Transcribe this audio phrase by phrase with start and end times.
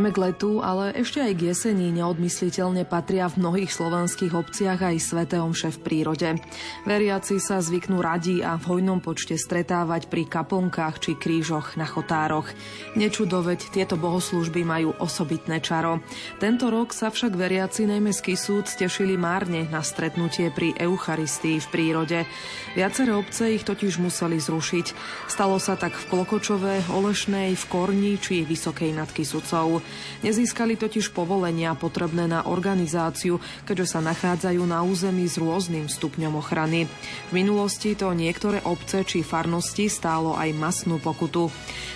[0.00, 4.96] Najmä k letu, ale ešte aj k jeseni neodmysliteľne patria v mnohých slovanských obciach aj
[4.96, 6.40] sveté omše v prírode.
[6.88, 12.48] Veriaci sa zvyknú radi a v hojnom počte stretávať pri kaplnkách či krížoch na chotároch.
[12.96, 16.00] Nečudoveť, tieto bohoslúžby majú osobitné čaro.
[16.40, 21.68] Tento rok sa však veriaci najmä z Kisúc tešili márne na stretnutie pri Eucharistii v
[21.68, 22.24] prírode.
[22.72, 24.86] Viaceré obce ich totiž museli zrušiť.
[25.28, 29.84] Stalo sa tak v Klokočove, Olešnej, v Korni či Vysokej nad Kisucou.
[30.20, 36.90] Nezískali totiž povolenia potrebné na organizáciu, keďže sa nachádzajú na území s rôznym stupňom ochrany.
[37.28, 41.48] V minulosti to niektoré obce či farnosti stálo aj masnú pokutu.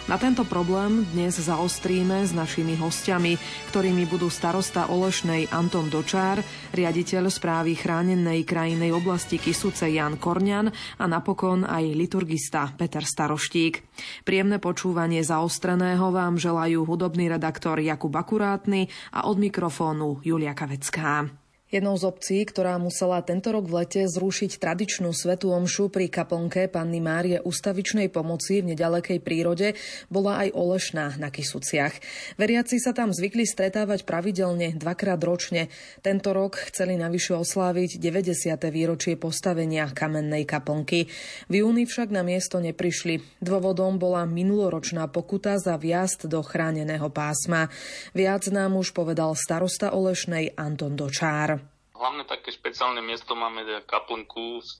[0.04, 3.40] Na tento problém dnes zaostríme s našimi hostiami,
[3.72, 6.44] ktorými budú starosta Olešnej Anton Dočár,
[6.76, 10.68] riaditeľ správy chránenej krajinej oblasti Kisuce Jan Korňan
[11.00, 13.80] a napokon aj liturgista Peter Staroštík.
[14.28, 21.43] Príjemné počúvanie zaostreného vám želajú hudobný redaktor Jakub Akurátny a od mikrofónu Julia Kavecká.
[21.74, 26.70] Jednou z obcí, ktorá musela tento rok v lete zrušiť tradičnú svetú omšu pri kaplnke
[26.70, 29.74] Panny Márie ústavičnej pomoci v nedalekej prírode,
[30.06, 31.98] bola aj Olešná na Kisuciach.
[32.38, 35.66] Veriaci sa tam zvykli stretávať pravidelne dvakrát ročne.
[35.98, 38.54] Tento rok chceli navyše osláviť 90.
[38.70, 41.10] výročie postavenia kamennej kaplnky.
[41.50, 43.42] V júni však na miesto neprišli.
[43.42, 47.66] Dôvodom bola minuloročná pokuta za vjazd do chráneného pásma.
[48.14, 51.63] Viac nám už povedal starosta Olešnej Anton Dočár.
[51.94, 54.76] Hlavné také špeciálne miesto máme kaplnku v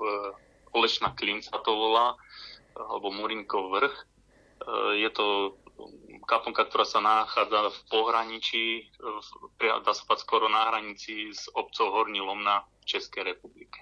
[0.75, 2.19] Olešná Klinca to volá,
[2.75, 3.95] alebo Murinkov vrch.
[3.95, 4.05] E,
[4.99, 5.55] je to
[6.27, 8.65] kaplnka, ktorá sa nachádza v pohraničí,
[9.59, 13.79] dá sa povedať skoro na hranici s obcov Horní Lomna v Českej republike.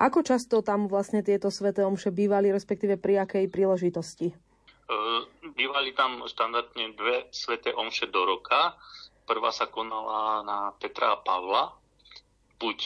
[0.00, 4.32] Ako často tam vlastne tieto sveté omše bývali, respektíve pri akej príležitosti?
[4.32, 4.36] E,
[5.52, 8.72] bývali tam štandardne dve sveté omše do roka.
[9.28, 11.79] Prvá sa konala na Petra a Pavla
[12.60, 12.78] buď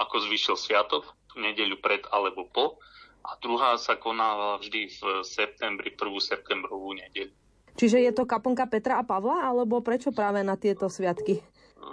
[0.00, 1.04] ako zvyšil sviatok,
[1.36, 2.80] nedeľu pred alebo po,
[3.22, 7.30] a druhá sa konala vždy v septembri, prvú septembrovú nedeľu.
[7.78, 11.40] Čiže je to kaponka Petra a Pavla, alebo prečo práve na tieto sviatky?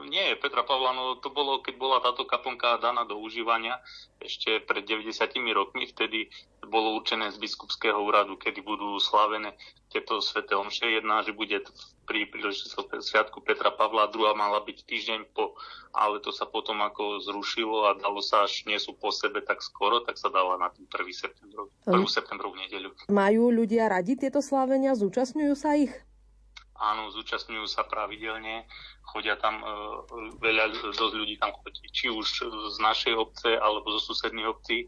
[0.10, 3.82] Nie, Petra Pavla, no to bolo, keď bola táto kaponka daná do užívania
[4.22, 5.10] ešte pred 90
[5.54, 6.30] rokmi, vtedy
[6.70, 9.58] bolo určené z biskupského úradu, kedy budú slávené
[9.90, 10.86] tieto sveté omše.
[10.86, 11.66] Jedna, že bude
[12.06, 15.58] pri príležitosti Sviatku Petra Pavla, druhá mala byť týždeň po,
[15.94, 19.62] ale to sa potom ako zrušilo a dalo sa až nie sú po sebe tak
[19.62, 21.10] skoro, tak sa dala na ten 1.
[21.14, 21.98] septembrov, 1.
[22.06, 22.94] septembrovú nedeľu.
[23.10, 24.94] Majú ľudia radi tieto slávenia?
[24.94, 25.94] Zúčastňujú sa ich?
[26.80, 28.64] Áno, zúčastňujú sa pravidelne,
[29.04, 29.68] chodia tam, e,
[30.40, 34.88] veľa, dosť ľudí tam chodí, či už z našej obce, alebo zo susedných obcí, e,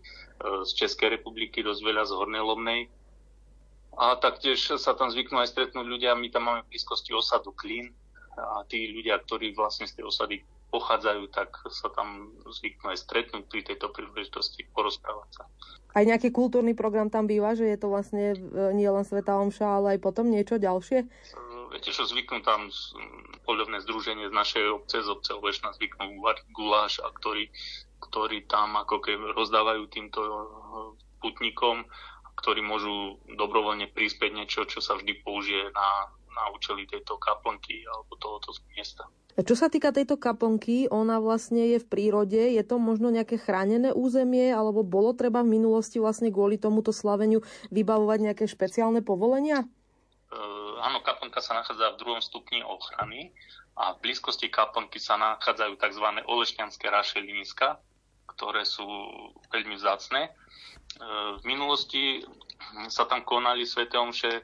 [0.64, 2.82] z Českej republiky, dosť veľa z Hornej Lomnej,
[4.00, 7.92] a taktiež sa tam zvyknú aj stretnúť ľudia, my tam máme v blízkosti osadu Klín
[8.40, 10.36] a tí ľudia, ktorí vlastne z tej osady
[10.72, 15.44] pochádzajú, tak sa tam zvyknú aj stretnúť pri tejto príležitosti, porozprávať sa.
[15.92, 18.38] Aj nejaký kultúrny program tam býva, že je to vlastne e,
[18.72, 21.04] nie len Sveta Omša, ale aj potom niečo ďalšie?
[21.72, 22.68] E, viete čo, zvyknú tam
[23.48, 27.48] poľovné združenie z našej obce, z obce Ovešna zvyknú variť guláš, a ktorí,
[28.04, 30.32] ktorí tam ako keby rozdávajú týmto e,
[31.24, 31.88] putníkom
[32.42, 38.18] ktorí môžu dobrovoľne prispieť niečo, čo sa vždy použije na, na účely tejto kaplnky alebo
[38.18, 39.06] tohoto miesta.
[39.32, 43.96] Čo sa týka tejto kaplnky, ona vlastne je v prírode, je to možno nejaké chránené
[43.96, 47.40] územie, alebo bolo treba v minulosti vlastne kvôli tomuto slaveniu
[47.72, 49.64] vybavovať nejaké špeciálne povolenia?
[50.28, 53.32] Uh, áno, kaplnka sa nachádza v druhom stupni ochrany
[53.78, 56.06] a v blízkosti kaplnky sa nachádzajú tzv.
[56.26, 57.80] olešňanské rašeliniska,
[58.34, 58.86] ktoré sú
[59.54, 60.34] veľmi vzácne
[61.00, 61.04] E,
[61.40, 62.24] v minulosti
[62.92, 64.32] sa tam konali svete omše.
[64.32, 64.44] E,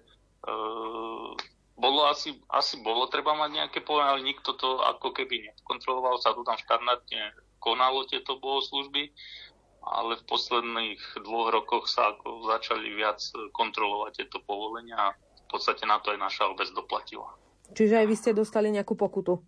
[1.78, 6.18] bolo asi, asi bolo treba mať nejaké povolenie, ale nikto to ako keby nekontroloval.
[6.24, 9.12] Sa tu tam štandardne konalo tieto bohoslužby,
[9.84, 13.20] ale v posledných dvoch rokoch sa ako začali viac
[13.56, 15.16] kontrolovať tieto povolenia
[15.48, 17.32] v podstate na to aj naša obec doplatila.
[17.72, 19.40] Čiže aj vy ste dostali nejakú pokutu?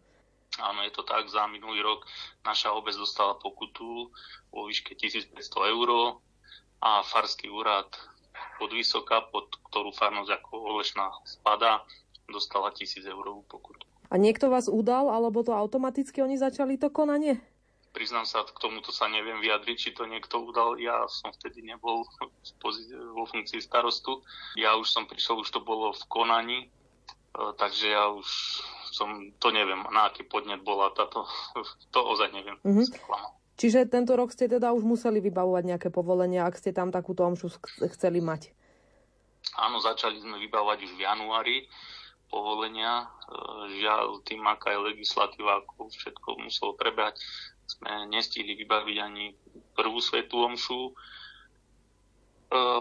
[0.57, 1.27] Áno, je to tak.
[1.27, 2.07] Za minulý rok
[2.47, 4.09] naša obec dostala pokutu
[4.49, 5.35] vo výške 1500
[5.75, 6.19] eur
[6.79, 7.91] a farský úrad
[8.57, 11.83] pod Vysoka, pod ktorú farnosť ako Olešná spadá,
[12.31, 13.83] dostala tisíc eurovú pokutu.
[14.09, 17.37] A niekto vás udal, alebo to automaticky oni začali to konanie?
[17.89, 20.77] Priznám sa, k tomuto sa neviem vyjadriť, či to niekto udal.
[20.77, 22.05] Ja som vtedy nebol
[23.17, 24.21] vo funkcii starostu.
[24.53, 26.67] Ja už som prišiel, už to bolo v konaní, e,
[27.57, 28.27] takže ja už
[28.93, 31.25] som, to neviem, na aký podnet bola táto,
[31.93, 32.61] to ozaj neviem.
[32.61, 32.87] Mm-hmm.
[33.59, 37.59] Čiže tento rok ste teda už museli vybavovať nejaké povolenia, ak ste tam takúto omšu
[37.91, 38.55] chceli mať.
[39.59, 41.57] Áno, začali sme vybavovať už v januári.
[42.29, 43.09] povolenia.
[43.25, 47.17] E, žiaľ, tým, aká je legislatíva, ako všetko muselo prebehať,
[47.69, 49.37] sme nestihli vybaviť ani
[49.77, 50.89] prvú svetú omšu.
[50.89, 50.93] E,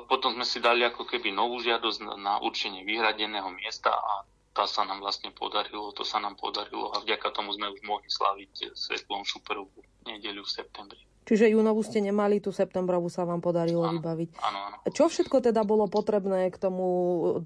[0.09, 4.25] potom sme si dali ako keby novú žiadosť na určenie vyhradeného miesta a
[4.57, 8.09] tá sa nám vlastne podarilo, to sa nám podarilo a vďaka tomu sme už mohli
[8.11, 9.71] slaviť svetú omšu prvú
[10.09, 11.03] nedeľu v septembri.
[11.29, 14.31] Čiže júnovú ste nemali, tú septembrovú sa vám podarilo áno, vybaviť.
[14.41, 14.77] Áno, áno.
[14.89, 16.89] Čo všetko teda bolo potrebné k tomu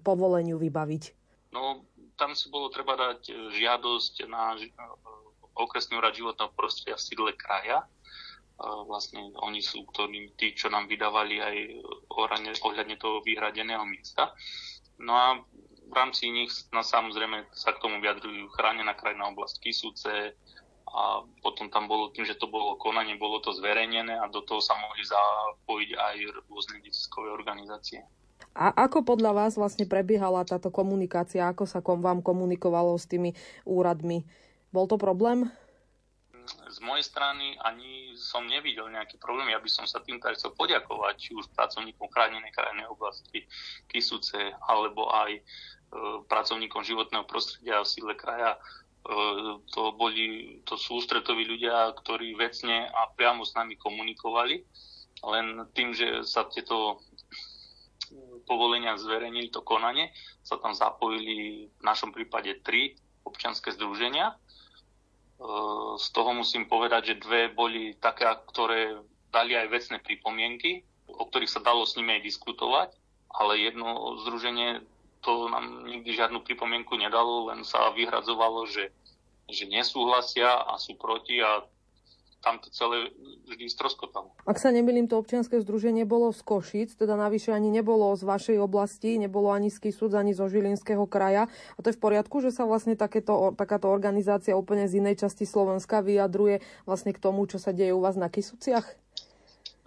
[0.06, 1.02] povoleniu vybaviť?
[1.50, 1.82] No,
[2.14, 4.54] tam si bolo treba dať žiadosť na
[5.64, 7.86] okresný úrad životného prostredia v sídle kraja.
[8.62, 11.56] Vlastne oni sú ktorí, tí, čo nám vydávali aj
[12.62, 14.30] ohľadne toho vyhradeného miesta.
[15.02, 15.26] No a
[15.82, 20.38] v rámci nich no, samozrejme sa k tomu vyjadrujú chránená krajná oblasť Kisúce,
[20.92, 24.60] a potom tam bolo tým, že to bolo konanie, bolo to zverejnené a do toho
[24.60, 26.16] sa mohli zapojiť aj
[26.52, 28.04] rôzne neziskové organizácie.
[28.52, 31.48] A ako podľa vás vlastne prebiehala táto komunikácia?
[31.48, 33.32] Ako sa kom, vám komunikovalo s tými
[33.64, 34.28] úradmi?
[34.72, 35.52] Bol to problém?
[36.72, 39.52] Z mojej strany ani som nevidel nejaký problém.
[39.52, 43.46] Ja by som sa týmto chcel poďakovať či už pracovníkom chránenej krajnej oblasti
[43.86, 45.40] Kisuce alebo aj e,
[46.26, 48.58] pracovníkom životného prostredia v sídle kraja
[49.02, 49.14] E,
[49.74, 54.62] to, boli, to sú ústretoví ľudia, ktorí vecne a priamo s nami komunikovali.
[55.22, 57.02] Len tým, že sa tieto
[58.46, 60.10] povolenia zverejnili, to konanie,
[60.42, 62.94] sa tam zapojili v našom prípade tri
[63.26, 64.38] občianske združenia.
[65.42, 69.02] E, z toho musím povedať, že dve boli také, ktoré
[69.34, 72.88] dali aj vecné pripomienky, o ktorých sa dalo s nimi aj diskutovať,
[73.34, 74.84] ale jedno združenie
[75.22, 78.90] to nám nikdy žiadnu pripomienku nedalo, len sa vyhradzovalo, že,
[79.46, 81.62] že nesúhlasia a sú proti a
[82.42, 83.14] tam to celé
[83.46, 84.34] vždy stroskotalo.
[84.44, 88.58] Ak sa nemýlim, to občianske združenie bolo z Košic, teda navyše ani nebolo z vašej
[88.58, 91.46] oblasti, nebolo ani z Kisúc, ani zo Žilinského kraja.
[91.48, 95.46] A to je v poriadku, že sa vlastne takéto, takáto organizácia úplne z inej časti
[95.46, 98.98] Slovenska vyjadruje vlastne k tomu, čo sa deje u vás na Kisuciach?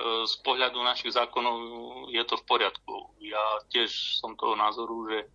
[0.03, 1.55] z pohľadu našich zákonov
[2.11, 3.15] je to v poriadku.
[3.23, 5.31] Ja tiež som toho názoru, že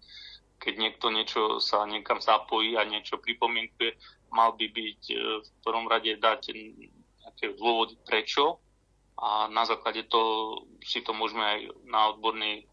[0.61, 3.97] keď niekto niečo sa niekam zapojí a niečo pripomienkuje,
[4.29, 6.53] mal by byť e, v prvom rade dať
[7.31, 8.59] nejaké dôvody prečo
[9.21, 12.67] a na základe toho si to môžeme aj na odbornej,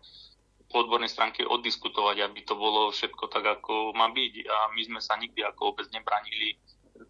[0.67, 4.33] po odbornej stránke oddiskutovať, aby to bolo všetko tak, ako má byť.
[4.47, 6.59] A my sme sa nikdy ako obec nebranili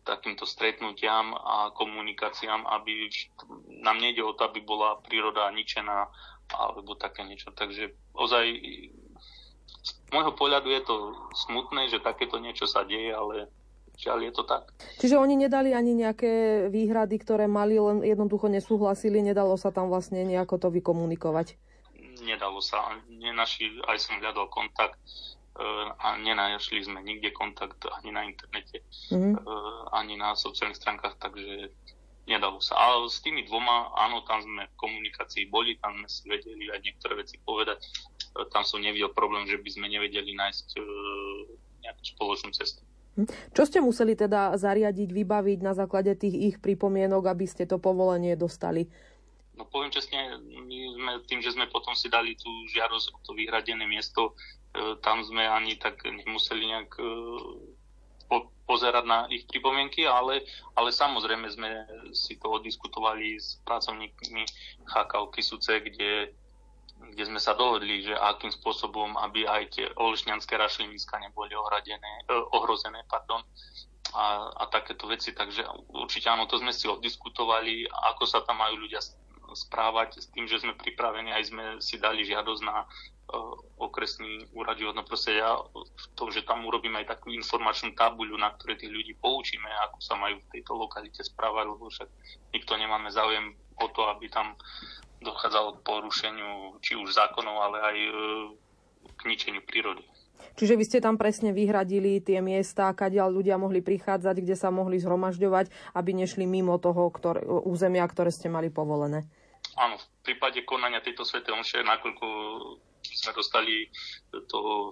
[0.04, 3.08] takýmto stretnutiam a komunikáciám, aby
[3.82, 6.12] nám nejde o to, aby bola príroda ničená
[6.52, 7.54] alebo také niečo.
[7.56, 8.46] Takže ozaj
[9.84, 10.96] z môjho pohľadu je to
[11.48, 13.48] smutné, že takéto niečo sa deje, ale
[13.98, 14.70] žiaľ je to tak.
[15.02, 20.22] Čiže oni nedali ani nejaké výhrady, ktoré mali, len jednoducho nesúhlasili, nedalo sa tam vlastne
[20.22, 21.58] nejako to vykomunikovať?
[22.22, 22.98] Nedalo sa.
[23.10, 25.02] Nenaši, aj som hľadal kontakt
[25.98, 29.42] a nenašli sme nikde kontakt ani na internete, mm-hmm.
[29.90, 31.74] ani na sociálnych stránkach, takže
[32.30, 32.78] nedalo sa.
[32.78, 36.80] Ale s tými dvoma, áno, tam sme v komunikácii boli, tam sme si vedeli aj
[36.86, 37.80] niektoré veci povedať.
[37.82, 37.88] E,
[38.54, 40.68] tam som nevidel problém, že by sme nevedeli nájsť
[41.82, 42.84] nejakú spoločnú cestu.
[43.18, 43.26] Mhm.
[43.52, 48.38] Čo ste museli teda zariadiť, vybaviť na základe tých ich pripomienok, aby ste to povolenie
[48.38, 48.86] dostali?
[49.58, 53.34] No poviem čestne, my sme tým, že sme potom si dali tú žiadosť o to
[53.34, 54.38] vyhradené miesto,
[54.78, 57.10] e, tam sme ani tak nemuseli nejak e,
[58.30, 60.46] po, pozerať na ich pripomienky, ale,
[60.78, 61.70] ale samozrejme sme
[62.14, 64.46] si to odiskutovali s pracovníkmi
[64.86, 66.38] HKO Kisuce, kde,
[66.98, 72.44] kde sme sa dohodli, že akým spôsobom, aby aj tie olešňanské rašliniska neboli ohradené, eh,
[72.54, 73.02] ohrozené.
[73.10, 73.42] Pardon,
[74.14, 75.36] a, a takéto veci.
[75.36, 79.04] Takže určite áno, to sme si oddiskutovali, ako sa tam majú ľudia
[79.56, 84.76] správať s tým, že sme pripravení, aj sme si dali žiadosť na uh, okresný úrad
[84.76, 89.16] životného prostredia v tom, že tam urobíme aj takú informačnú tabuľu, na ktoré tých ľudí
[89.24, 92.10] poučíme, ako sa majú v tejto lokalite správať, lebo však
[92.52, 94.58] nikto nemáme záujem o to, aby tam
[95.22, 98.16] dochádzalo k porušeniu či už zákonov, ale aj uh,
[99.18, 100.06] k ničeniu prírody.
[100.58, 104.98] Čiže vy ste tam presne vyhradili tie miesta, kadiaľ ľudia mohli prichádzať, kde sa mohli
[104.98, 109.26] zhromažďovať, aby nešli mimo toho ktoré, územia, ktoré ste mali povolené.
[109.78, 112.26] Áno, v prípade konania tejto svetej omše, nakoľko
[113.06, 113.86] sme dostali
[114.50, 114.90] to e,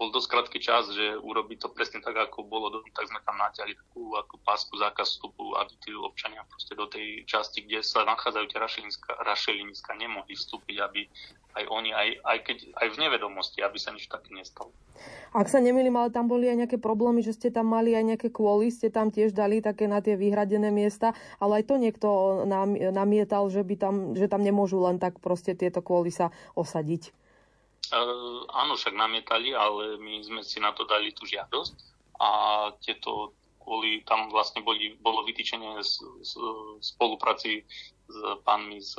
[0.00, 3.76] bol dosť krátky čas, že urobiť to presne tak, ako bolo, tak sme tam natiahli
[3.76, 8.46] takú ako pásku zákaz vstupu, aby tí občania proste do tej časti, kde sa nachádzajú
[8.48, 8.60] tie
[9.20, 11.04] rašeliniska, nemohli vstúpiť, aby
[11.54, 14.72] aj oni, aj, aj, keď, aj v nevedomosti, aby sa nič také nestalo.
[15.36, 18.28] Ak sa nemýlim, ale tam boli aj nejaké problémy, že ste tam mali aj nejaké
[18.32, 22.08] kvôly, ste tam tiež dali také na tie vyhradené miesta, ale aj to niekto
[22.94, 27.23] namietal, že, by tam, že tam nemôžu len tak proste tieto kvôly sa osadiť.
[27.90, 31.74] Uh, áno, však namietali, ale my sme si na to dali tú žiadosť
[32.22, 32.28] a
[32.80, 36.32] tieto kvôli, tam vlastne boli, bolo vytýčenie z, z,
[36.84, 37.64] spolupráci
[38.04, 38.92] s pánmi z,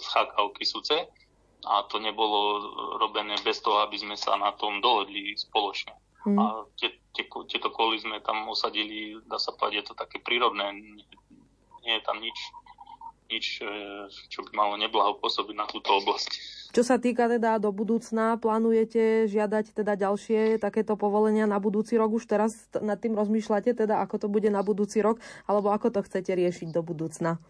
[0.00, 1.06] z HKO Kisuce
[1.68, 2.64] a to nebolo
[2.96, 5.92] robené bez toho, aby sme sa na tom dohodli spoločne.
[6.24, 6.36] Mm.
[6.40, 6.44] A
[6.80, 11.04] tie, tie, tieto koly sme tam osadili, dá sa povedať, je to také prírodné, nie,
[11.84, 12.38] nie je tam nič,
[13.28, 13.72] nič, e,
[14.28, 16.59] čo by malo neblaho pôsobiť na túto oblasť.
[16.70, 22.14] Čo sa týka teda do budúcna, plánujete žiadať teda ďalšie takéto povolenia na budúci rok?
[22.14, 25.18] Už teraz nad tým rozmýšľate, teda ako to bude na budúci rok,
[25.50, 27.42] alebo ako to chcete riešiť do budúcna?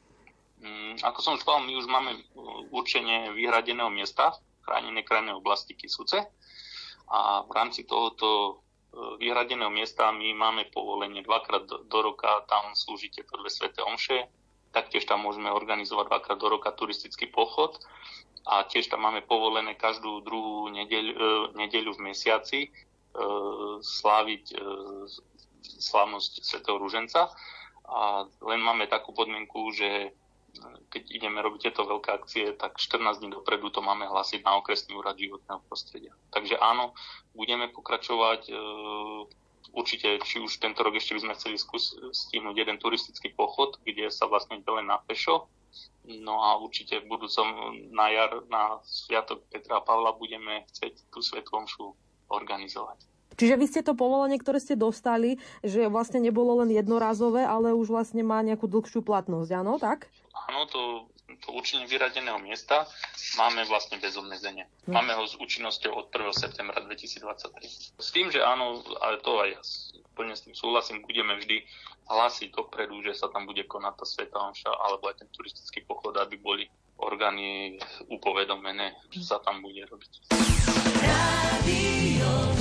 [0.65, 2.21] Mm, ako som už povedal, my už máme uh,
[2.73, 6.25] určenie vyhradeného miesta, chránené krajnej oblasti Kisuce
[7.09, 8.29] a v rámci tohoto
[8.97, 14.29] uh, vyhradeného miesta my máme povolenie dvakrát do, roka, tam slúži tieto dve sveté omše,
[14.73, 17.81] taktiež tam môžeme organizovať dvakrát do roka turistický pochod
[18.47, 20.89] a tiež tam máme povolené každú druhú e,
[21.53, 22.69] nedeľu v mesiaci e,
[23.85, 24.57] sláviť e,
[25.61, 27.29] slávnosť svätého Rúženca.
[27.91, 30.15] A len máme takú podmienku, že
[30.91, 34.99] keď ideme robiť tieto veľké akcie, tak 14 dní dopredu to máme hlásiť na okresný
[34.99, 36.11] úrad životného prostredia.
[36.35, 36.91] Takže áno,
[37.39, 38.51] budeme pokračovať.
[39.71, 41.57] Určite, či už tento rok ešte by sme chceli
[42.11, 45.47] stihnúť jeden turistický pochod, kde sa vlastne ide len na pešo,
[46.05, 47.47] No a určite v budúcom
[47.95, 51.95] na jar, na Sviatok Petra a Pavla budeme chcieť tú Svetú Omšu
[52.27, 53.07] organizovať.
[53.39, 57.89] Čiže vy ste to povolenie, ktoré ste dostali, že vlastne nebolo len jednorázové, ale už
[57.89, 60.11] vlastne má nejakú dlhšiu platnosť, áno, tak?
[60.51, 60.81] Áno, to,
[61.41, 62.85] to určenie vyradeného miesta
[63.41, 64.69] máme vlastne bez obmedzenia.
[64.87, 64.93] Hm.
[64.93, 66.31] Máme ho s účinnosťou od 1.
[66.37, 67.99] septembra 2023.
[67.99, 69.61] S tým, že áno, ale to aj ja
[70.15, 71.65] plne s tým súhlasím, budeme vždy
[72.13, 76.13] hlásiť dopredu, že sa tam bude konať tá Sveta Omša alebo aj ten turistický pochod,
[76.21, 76.69] aby boli
[77.01, 77.81] orgány
[78.13, 80.29] upovedomené, že sa tam bude robiť.
[81.01, 82.61] Radio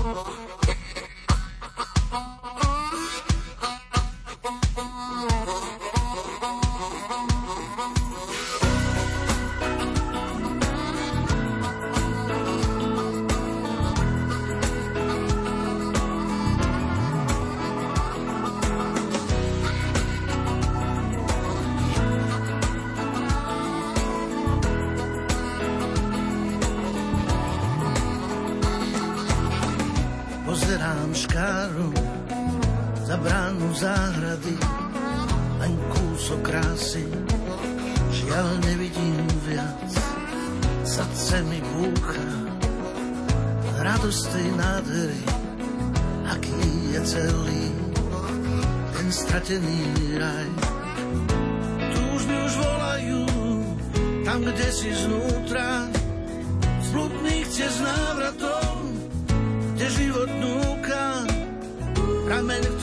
[0.00, 0.49] záhrady,
[62.30, 62.79] prameň, ktorý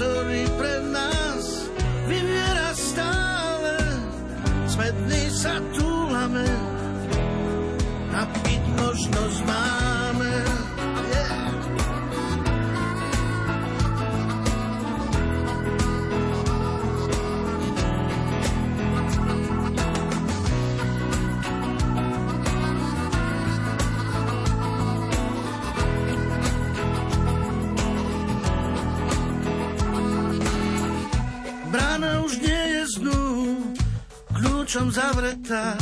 [34.68, 35.80] kľúčom zavretá,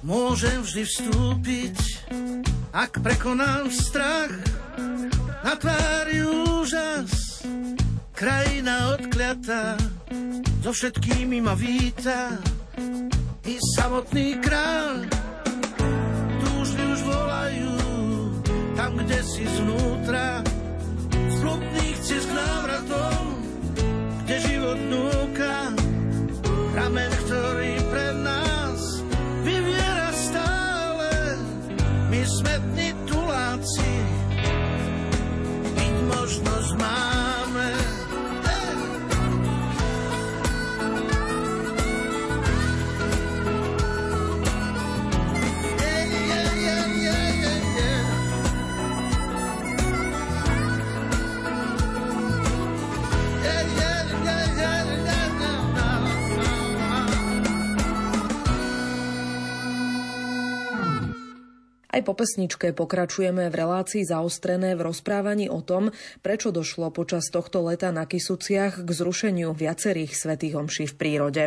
[0.00, 1.76] môžem vždy vstúpiť,
[2.72, 4.32] ak prekonám strach,
[5.44, 7.44] na tvári úžas,
[8.16, 9.76] krajina odkliatá,
[10.64, 12.40] so všetkými ma víta,
[13.44, 15.04] i samotný kráľ,
[16.40, 17.74] túžby už volajú,
[18.80, 20.40] tam, kde si znútra,
[22.00, 23.24] cest k návratom,
[24.24, 25.56] kde život núka,
[26.72, 27.69] pramen, ktorý
[62.00, 65.92] Aj po pesničke pokračujeme v relácii zaostrené v rozprávaní o tom,
[66.24, 71.42] prečo došlo počas tohto leta na Kisuciach k zrušeniu viacerých svetých omší v prírode.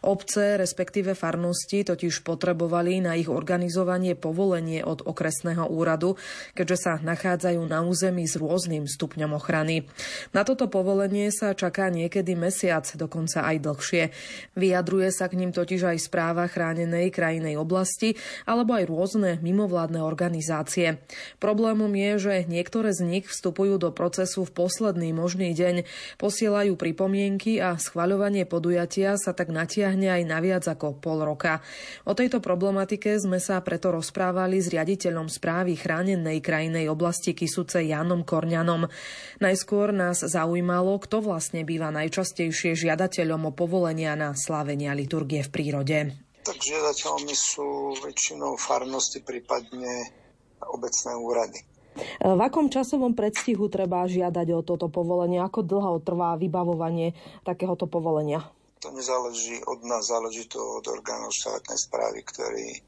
[0.00, 6.16] Obce, respektíve farnosti, totiž potrebovali na ich organizovanie povolenie od okresného úradu,
[6.56, 9.84] keďže sa nachádzajú na území s rôznym stupňom ochrany.
[10.32, 14.16] Na toto povolenie sa čaká niekedy mesiac, dokonca aj dlhšie.
[14.56, 18.16] Vyjadruje sa k ním totiž aj správa chránenej krajinej oblasti
[18.48, 21.02] alebo aj rôzne mimovládne mimovládne organizácie.
[21.42, 25.82] Problémom je, že niektoré z nich vstupujú do procesu v posledný možný deň,
[26.22, 31.58] posielajú pripomienky a schvaľovanie podujatia sa tak natiahne aj na viac ako pol roka.
[32.06, 38.22] O tejto problematike sme sa preto rozprávali s riaditeľom správy chránenej krajinej oblasti Kisuce Janom
[38.22, 38.86] Korňanom.
[39.42, 46.29] Najskôr nás zaujímalo, kto vlastne býva najčastejšie žiadateľom o povolenia na slávenia liturgie v prírode
[46.50, 50.10] tak žiadateľmi sú väčšinou farnosti, prípadne
[50.66, 51.62] obecné úrady.
[52.18, 55.38] V akom časovom predstihu treba žiadať o toto povolenie?
[55.38, 57.14] Ako dlho trvá vybavovanie
[57.46, 58.50] takéhoto povolenia?
[58.82, 62.82] To nezáleží od nás, záleží to od orgánov štátnej správy, ktorí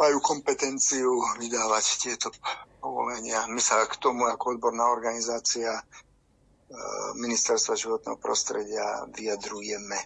[0.00, 2.32] majú kompetenciu vydávať tieto
[2.80, 3.44] povolenia.
[3.52, 5.82] My sa k tomu ako odborná organizácia e,
[7.20, 9.98] Ministerstva životného prostredia vyjadrujeme.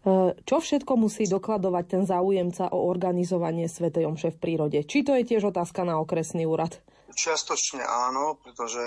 [0.00, 4.78] E, čo všetko musí dokladovať ten záujemca o organizovanie Svetej Omše v prírode?
[4.88, 6.80] Či to je tiež otázka na okresný úrad?
[7.10, 8.80] Čiastočne áno, pretože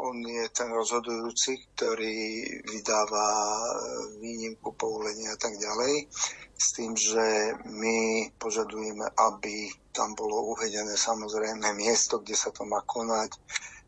[0.00, 2.18] on je ten rozhodujúci, ktorý
[2.66, 3.70] vydáva e,
[4.18, 6.08] výnimku, povolenia a tak ďalej.
[6.56, 12.80] S tým, že my požadujeme, aby tam bolo uvedené samozrejme miesto, kde sa to má
[12.82, 13.38] konať,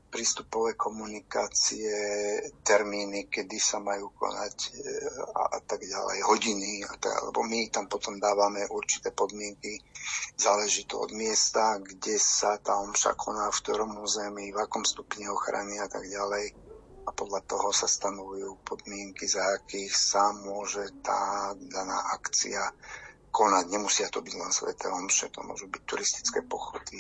[0.09, 1.93] prístupové komunikácie,
[2.65, 4.71] termíny, kedy sa majú konať e,
[5.37, 9.79] a, a tak ďalej, hodiny, a tak, lebo my tam potom dávame určité podmienky,
[10.37, 15.29] záleží to od miesta, kde sa tá omša koná, v ktorom území, v akom stupni
[15.29, 16.57] ochrany a tak ďalej.
[17.09, 22.69] A podľa toho sa stanovujú podmienky, za akých sa môže tá daná akcia
[23.31, 23.65] konať.
[23.71, 26.99] Nemusia to byť len sveté omše, to môžu byť turistické pochody,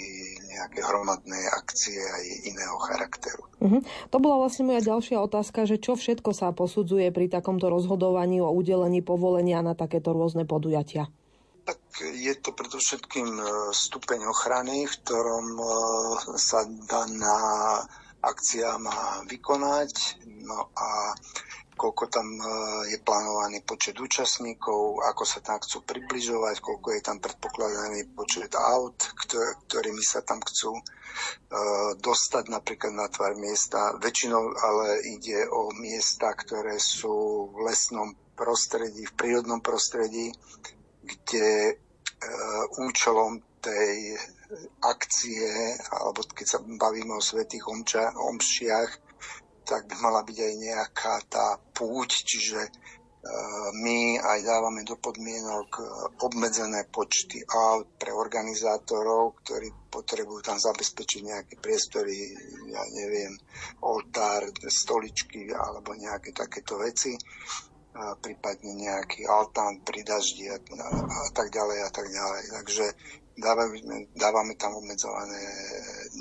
[0.48, 3.42] nejaké hromadné akcie aj iného charakteru.
[3.58, 3.80] Uh-huh.
[4.12, 8.52] To bola vlastne moja ďalšia otázka, že čo všetko sa posudzuje pri takomto rozhodovaní o
[8.52, 11.10] udelení povolenia na takéto rôzne podujatia?
[11.68, 13.44] Tak je to predovšetkým e,
[13.76, 15.64] stupeň ochrany, v ktorom e,
[16.40, 17.40] sa daná
[18.24, 20.24] akcia má vykonať.
[20.48, 21.12] No a
[21.78, 22.42] koľko tam e,
[22.90, 28.98] je plánovaný počet účastníkov, ako sa tam chcú približovať, koľko je tam predpokladaný počet aut,
[29.70, 30.82] ktorými sa tam chcú e,
[32.02, 33.94] dostať napríklad na tvar miesta.
[34.02, 40.34] Väčšinou ale ide o miesta, ktoré sú v lesnom prostredí, v prírodnom prostredí,
[41.06, 41.74] kde e,
[42.82, 44.18] účelom tej
[44.80, 47.66] akcie, alebo keď sa bavíme o svetých
[48.16, 49.07] omšiach,
[49.68, 52.70] tak by mala byť aj nejaká tá púť, čiže e,
[53.84, 55.84] my aj dávame do podmienok e,
[56.24, 62.32] obmedzené počty aut pre organizátorov, ktorí potrebujú tam zabezpečiť nejaké priestory,
[62.72, 63.36] ja neviem,
[63.84, 67.12] oltár, stoličky alebo nejaké takéto veci
[68.22, 72.42] prípadne nejaký altán pri daždi a, a tak ďalej a tak ďalej.
[72.62, 72.84] Takže
[73.38, 73.76] dávame,
[74.14, 75.42] dávame tam obmedzované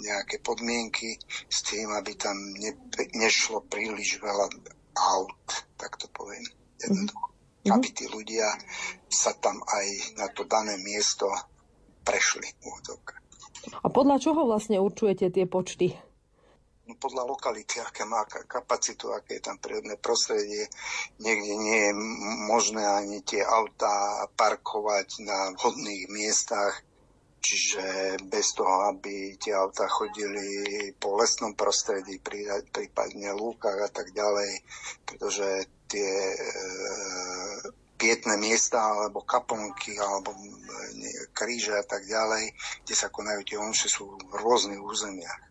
[0.01, 1.17] nejaké podmienky
[1.49, 2.73] s tým, aby tam ne,
[3.17, 4.47] nešlo príliš veľa
[4.97, 6.45] aut, tak to poviem
[6.81, 7.25] jednoducho.
[7.27, 7.73] Mm-hmm.
[7.73, 8.47] Aby tí ľudia
[9.11, 11.27] sa tam aj na to dané miesto
[12.07, 12.47] prešli.
[13.83, 16.06] A podľa čoho vlastne určujete tie počty?
[16.87, 20.71] Podľa lokality, aké má kapacitu, aké je tam prírodné prostredie.
[21.19, 21.93] Niekde nie je
[22.47, 26.79] možné ani tie autá parkovať na vhodných miestach,
[27.47, 34.51] čiže bez toho, aby tie autá chodili po lesnom prostredí, prípadne lúkach a tak ďalej,
[35.07, 35.47] pretože
[35.87, 36.37] tie e,
[37.95, 40.43] pietné miesta alebo kaponky alebo e,
[41.31, 42.51] kríže a tak ďalej,
[42.83, 45.46] kde sa konajú tie omše, sú v rôznych územiach.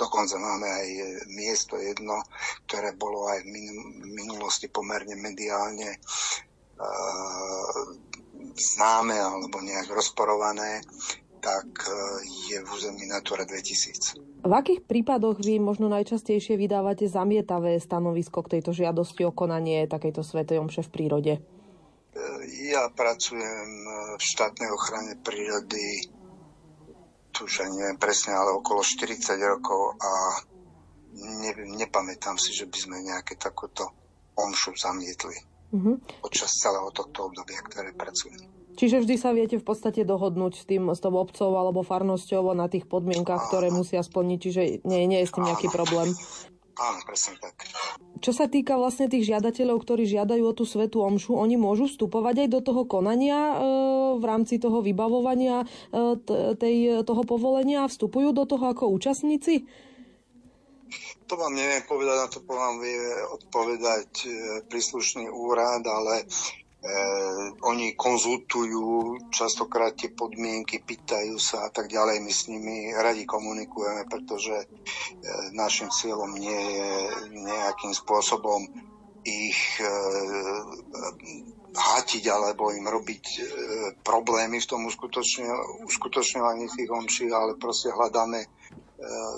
[0.00, 1.02] Dokonca máme aj e,
[1.36, 2.24] miesto jedno,
[2.64, 3.52] ktoré bolo aj v
[4.16, 6.00] minulosti pomerne mediálne
[6.80, 7.84] uh,
[8.56, 10.80] známe alebo nejak rozporované,
[11.44, 11.92] tak uh,
[12.48, 14.40] je v území Natura 2000.
[14.40, 20.24] V akých prípadoch vy možno najčastejšie vydávate zamietavé stanovisko k tejto žiadosti o konanie takejto
[20.24, 21.32] svetej omše v prírode?
[22.72, 23.68] Ja pracujem
[24.16, 26.08] v štátnej ochrane prírody
[27.42, 30.10] už ani neviem presne, ale okolo 40 rokov a
[31.16, 33.90] ne, nepamätám si, že by sme nejaké takúto
[34.38, 35.36] omšu zamietli
[35.74, 36.22] mm-hmm.
[36.22, 38.40] počas celého tohto obdobia, ktoré pracujem.
[38.78, 42.70] Čiže vždy sa viete v podstate dohodnúť s tým, s tou obcov alebo farnosťou na
[42.70, 46.16] tých podmienkach, ktoré musia splniť, čiže nie, nie je s tým nejaký problém.
[46.80, 47.60] Áno, presne tak.
[48.24, 52.48] Čo sa týka vlastne tých žiadateľov, ktorí žiadajú o tú svetú omšu, oni môžu vstupovať
[52.48, 53.54] aj do toho konania e,
[54.16, 55.66] v rámci toho vybavovania e,
[56.56, 59.68] tej, toho povolenia a vstupujú do toho ako účastníci?
[61.28, 64.28] To vám neviem povedať, na to vám vie odpovedať e,
[64.66, 66.24] príslušný úrad, ale
[67.60, 72.24] oni konzultujú častokrát tie podmienky, pýtajú sa a tak ďalej.
[72.24, 74.66] My s nimi radi komunikujeme, pretože eh,
[75.52, 76.90] našim cieľom nie je
[77.36, 78.64] nejakým spôsobom
[79.28, 79.88] ich eh,
[81.70, 83.24] hatiť alebo im robiť
[84.02, 84.90] problémy v tom
[85.86, 88.42] uskutočňovaní tých omší, ale proste hľadáme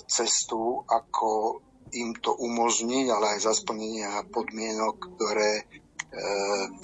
[0.08, 1.60] cestu, ako
[1.92, 5.91] im to umožniť, ale aj za splnenia podmienok, ktoré E,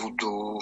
[0.01, 0.57] budú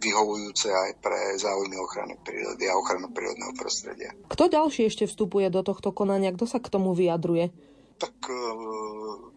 [0.00, 4.16] vyhovujúce aj pre záujmy ochrany prírody a ochranu prírodného prostredia.
[4.32, 6.32] Kto ďalší ešte vstupuje do tohto konania?
[6.32, 7.52] Kto sa k tomu vyjadruje?
[7.98, 8.40] Tak e,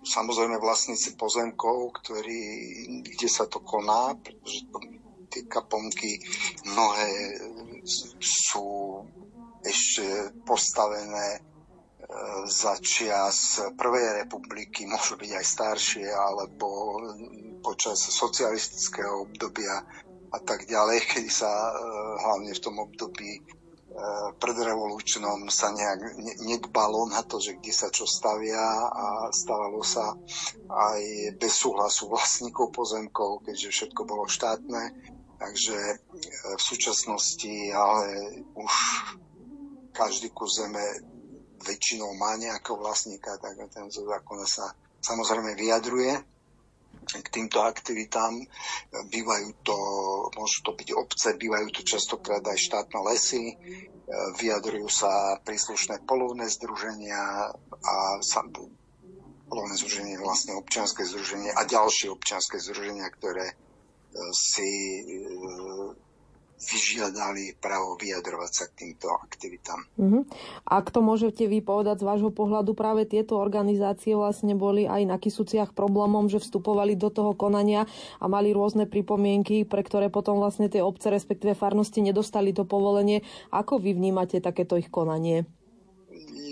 [0.08, 2.42] samozrejme vlastníci pozemkov, ktorí,
[3.04, 4.78] kde sa to koná, pretože to,
[5.34, 6.22] tie kaponky
[6.70, 7.12] mnohé
[8.22, 9.02] sú
[9.66, 11.51] ešte postavené
[12.45, 16.67] za čias Prvej republiky, môžu byť aj staršie, alebo
[17.63, 19.86] počas socialistického obdobia
[20.32, 21.74] a tak ďalej, kedy sa e,
[22.19, 23.41] hlavne v tom období e,
[24.39, 30.15] predrevolučnom sa nejak nedbalo na to, že kde sa čo stavia a stávalo sa
[30.67, 31.02] aj
[31.38, 34.95] bez súhlasu vlastníkov pozemkov, keďže všetko bolo štátne.
[35.38, 35.95] Takže e,
[36.58, 38.08] v súčasnosti ale
[38.56, 38.74] už
[39.91, 41.12] každý kus zeme
[41.63, 46.13] väčšinou má nejakého vlastníka, tak ten zo zákona sa samozrejme vyjadruje
[47.02, 48.45] k týmto aktivitám.
[49.10, 49.78] Bývajú to,
[50.38, 53.58] môžu to byť obce, bývajú to častokrát aj štátne lesy,
[54.38, 57.50] vyjadrujú sa príslušné polovné združenia
[57.82, 57.95] a
[59.52, 63.56] polovné združenie vlastne občianske združenie a ďalšie občianske združenia, ktoré
[64.32, 64.71] si
[66.62, 69.82] vyžiadali právo vyjadrovať sa k týmto aktivitám.
[69.97, 70.21] Uh-huh.
[70.62, 75.17] Ak to môžete vy povedať z vášho pohľadu, práve tieto organizácie vlastne boli aj na
[75.17, 77.89] Kisúciach problémom, že vstupovali do toho konania
[78.21, 83.26] a mali rôzne pripomienky, pre ktoré potom vlastne tie obce, respektíve farnosti nedostali to povolenie.
[83.50, 85.50] Ako vy vnímate takéto ich konanie?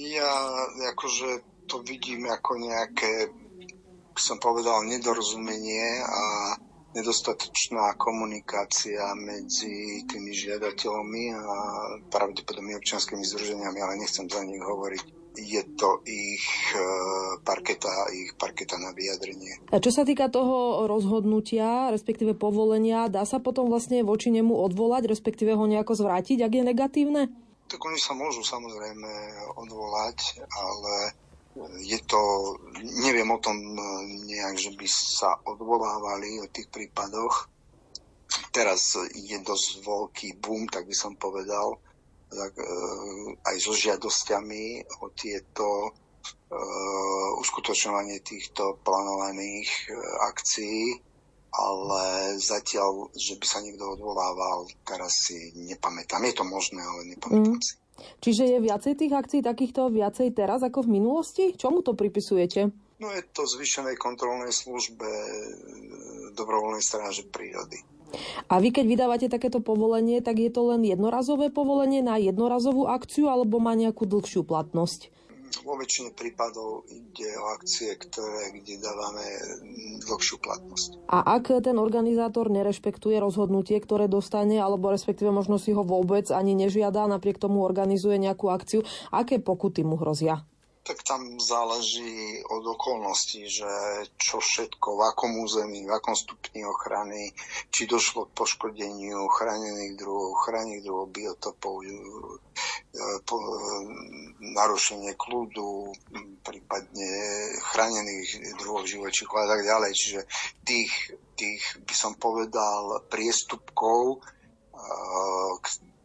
[0.09, 0.31] Ja
[0.89, 3.29] akože to vidím ako nejaké,
[4.17, 6.23] som povedal, nedorozumenie a
[6.97, 11.45] nedostatočná komunikácia medzi tými žiadateľmi a
[12.10, 15.04] pravdepodobne občianskými združeniami, ale nechcem za nich hovoriť.
[15.39, 16.43] Je to ich
[16.75, 16.84] e,
[17.45, 19.62] parketa, ich parketa na vyjadrenie.
[19.71, 25.08] A čo sa týka toho rozhodnutia, respektíve povolenia, dá sa potom vlastne voči nemu odvolať,
[25.08, 27.21] respektíve ho nejako zvrátiť, ak je negatívne?
[27.69, 29.12] Tak oni sa môžu samozrejme
[29.62, 31.13] odvolať, ale
[31.79, 32.21] je to,
[33.01, 33.81] neviem o tom e,
[34.29, 37.49] nejak, že by sa odvolávali o tých prípadoch.
[38.53, 41.81] Teraz je dosť veľký boom, tak by som povedal,
[42.29, 42.69] tak, e,
[43.41, 45.91] aj so žiadosťami o tieto e,
[47.41, 49.89] uskutočňovanie týchto plánovaných
[50.29, 51.01] akcií,
[51.49, 56.21] ale zatiaľ, že by sa niekto odvolával, teraz si nepamätám.
[56.29, 57.65] Je to možné, ale nepamätám mm.
[57.65, 57.73] si.
[58.19, 61.43] Čiže je viacej tých akcií takýchto viacej teraz ako v minulosti?
[61.55, 62.71] Čomu to pripisujete?
[62.99, 65.29] No je to zvyšenej kontrolnej službe e,
[66.35, 67.79] dobrovoľnej stráže prírody.
[68.49, 73.29] A vy keď vydávate takéto povolenie, tak je to len jednorazové povolenie na jednorazovú akciu
[73.29, 75.13] alebo má nejakú dlhšiu platnosť?
[75.65, 79.25] Vo väčšine prípadov ide o akcie, ktoré, kde dávame
[80.05, 80.89] dlhšiu platnosť.
[81.09, 86.53] A ak ten organizátor nerešpektuje rozhodnutie, ktoré dostane, alebo respektíve možno si ho vôbec ani
[86.53, 90.45] nežiada, napriek tomu organizuje nejakú akciu, aké pokuty mu hrozia?
[90.83, 93.69] Tak tam záleží od okolností, že
[94.17, 97.35] čo všetko, v akom území, v akom stupni ochrany,
[97.69, 103.13] či došlo k poškodeniu chránených druhov, chránených druhov biotopov, e, e,
[104.55, 105.93] narušenie kľudu,
[106.41, 107.11] prípadne
[107.69, 109.91] chránených druhov živočíchov a tak ďalej.
[109.93, 110.21] Čiže
[110.63, 110.93] tých,
[111.35, 114.17] tých by som povedal priestupkov, e,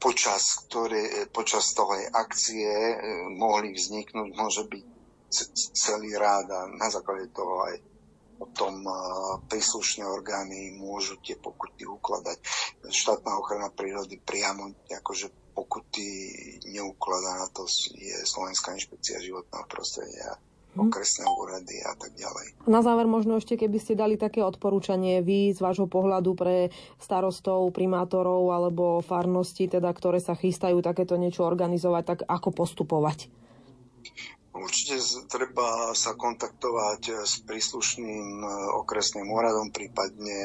[0.04, 2.96] počas, ktoré, počas toho akcie e,
[3.32, 4.84] mohli vzniknúť, môže byť
[5.72, 7.80] celý rád a na základe toho aj
[8.36, 8.92] potom e,
[9.48, 12.36] príslušné orgány môžu tie pokuty ukladať.
[12.84, 16.04] Štátna ochrana prírody priamo akože pokuty
[16.68, 17.64] neukladá na to
[17.96, 20.36] je Slovenská inšpekcia životného prostredia.
[20.74, 22.46] Okresné úrady a tak ďalej.
[22.66, 27.70] Na záver možno ešte, keby ste dali také odporúčanie vy z vášho pohľadu pre starostov,
[27.70, 33.30] primátorov alebo farnosti, teda, ktoré sa chystajú takéto niečo organizovať, tak ako postupovať?
[34.54, 40.40] Určite treba sa kontaktovať s príslušným e, okresným úradom, prípadne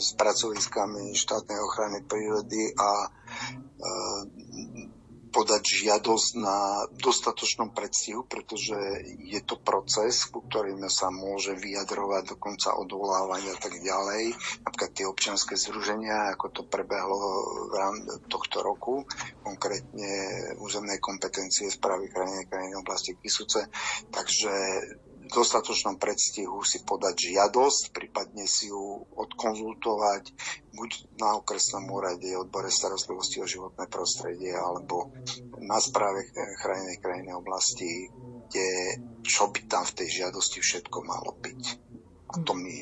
[0.00, 3.08] s pracoviskami štátnej ochrany prírody a e,
[5.30, 8.74] podať žiadosť na dostatočnom predstihu, pretože
[9.22, 14.34] je to proces, ku ktorým sa môže vyjadrovať dokonca odvolávať a tak ďalej.
[14.66, 17.18] Napríklad tie občianske združenia, ako to prebehlo
[17.70, 19.06] v rámci tohto roku,
[19.46, 20.12] konkrétne
[20.58, 23.70] územnej kompetencie správy krajiny krajiny oblasti Kisuce.
[24.10, 24.52] Takže
[25.30, 30.22] dostatočnom predstihu si podať žiadosť, prípadne si ju odkonzultovať
[30.74, 35.10] buď na okresnom úrade, odbore starostlivosti o životné prostredie, alebo
[35.62, 38.10] na správe chránenej krajiny oblasti,
[38.50, 38.68] kde
[39.22, 41.89] čo by tam v tej žiadosti všetko malo byť.
[42.30, 42.74] A to my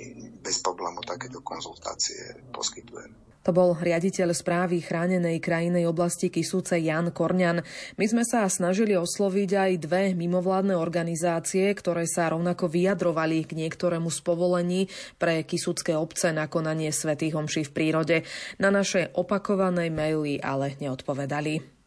[0.44, 3.28] bez problému takéto konzultácie poskytujeme.
[3.48, 7.64] To bol riaditeľ správy chránenej krajinej oblasti Kisúce Jan Korňan.
[7.96, 14.12] My sme sa snažili osloviť aj dve mimovládne organizácie, ktoré sa rovnako vyjadrovali k niektorému
[14.12, 14.80] z povolení
[15.16, 18.16] pre kisúcké obce na konanie svätých homší v prírode.
[18.60, 21.77] Na naše opakované maily ale neodpovedali.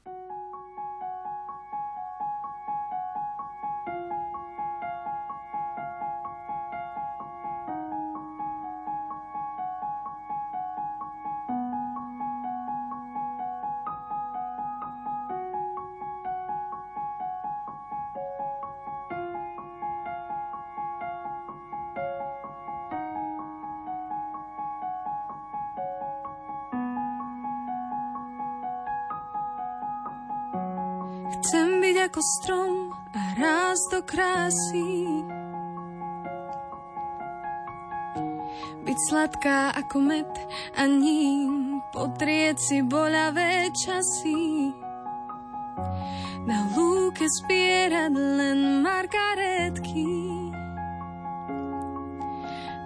[34.11, 35.23] Krásy.
[38.83, 40.27] Byť sladká ako med
[40.75, 44.75] a ním potrieť si boľavé časy.
[46.43, 50.11] Na lúke spierať len margaretky.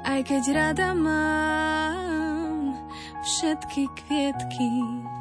[0.06, 2.78] Aj keď rada mám
[3.26, 5.15] všetky kvietky.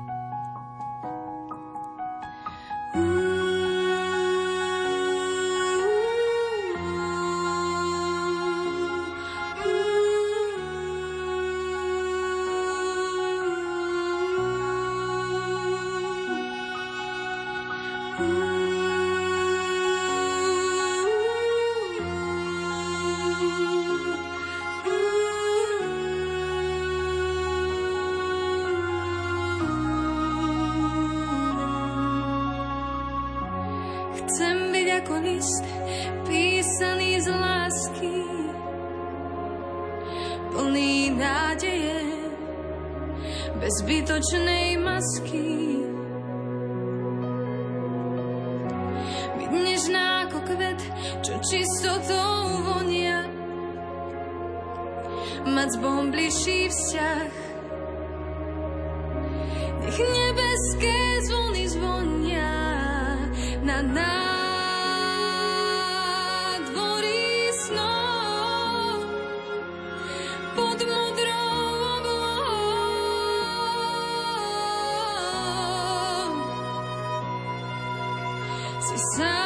[78.97, 79.44] Sun.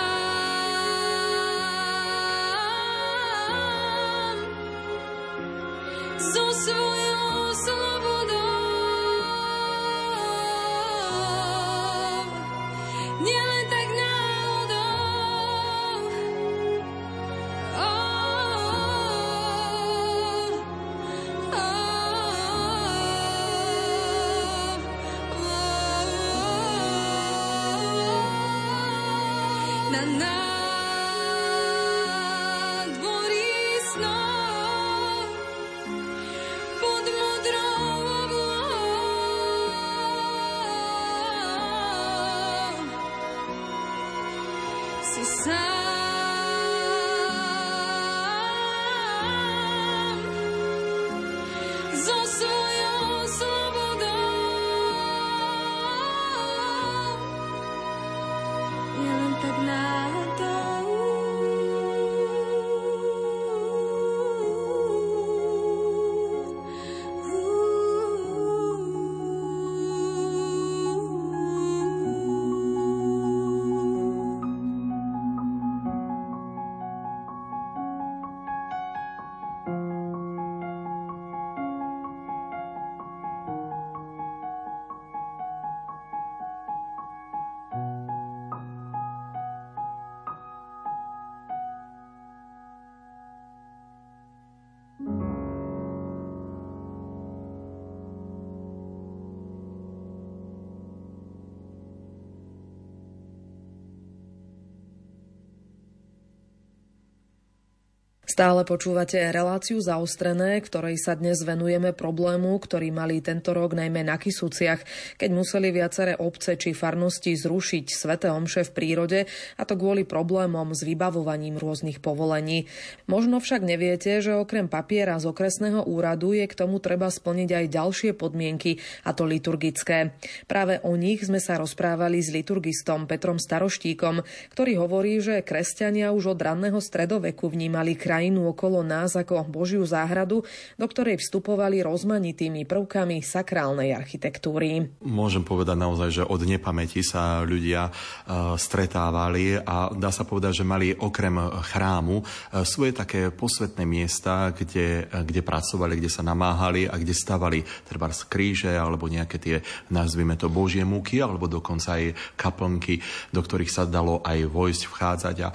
[108.38, 114.14] Stále počúvate reláciu zaostrené, ktorej sa dnes venujeme problému, ktorý mali tento rok najmä na
[114.14, 114.78] Kisúciach,
[115.18, 119.18] keď museli viaceré obce či farnosti zrušiť sveté omše v prírode,
[119.58, 122.70] a to kvôli problémom s vybavovaním rôznych povolení.
[123.10, 127.74] Možno však neviete, že okrem papiera z okresného úradu je k tomu treba splniť aj
[127.74, 130.14] ďalšie podmienky, a to liturgické.
[130.46, 134.22] Práve o nich sme sa rozprávali s liturgistom Petrom Staroštíkom,
[134.54, 139.80] ktorý hovorí, že kresťania už od ranného stredoveku vnímali kraj krajinu okolo nás ako Božiu
[139.88, 140.44] záhradu,
[140.76, 145.00] do ktorej vstupovali rozmanitými prvkami sakrálnej architektúry.
[145.00, 150.68] Môžem povedať naozaj, že od nepamäti sa ľudia uh, stretávali a dá sa povedať, že
[150.68, 151.40] mali okrem
[151.72, 152.26] chrámu uh,
[152.68, 158.12] svoje také posvetné miesta, kde, uh, kde pracovali, kde sa namáhali a kde stavali treba
[158.12, 159.56] kríže alebo nejaké tie,
[159.88, 163.00] nazvime to, Božie múky alebo dokonca aj kaplnky,
[163.32, 165.36] do ktorých sa dalo aj vojsť, vchádzať.
[165.40, 165.48] A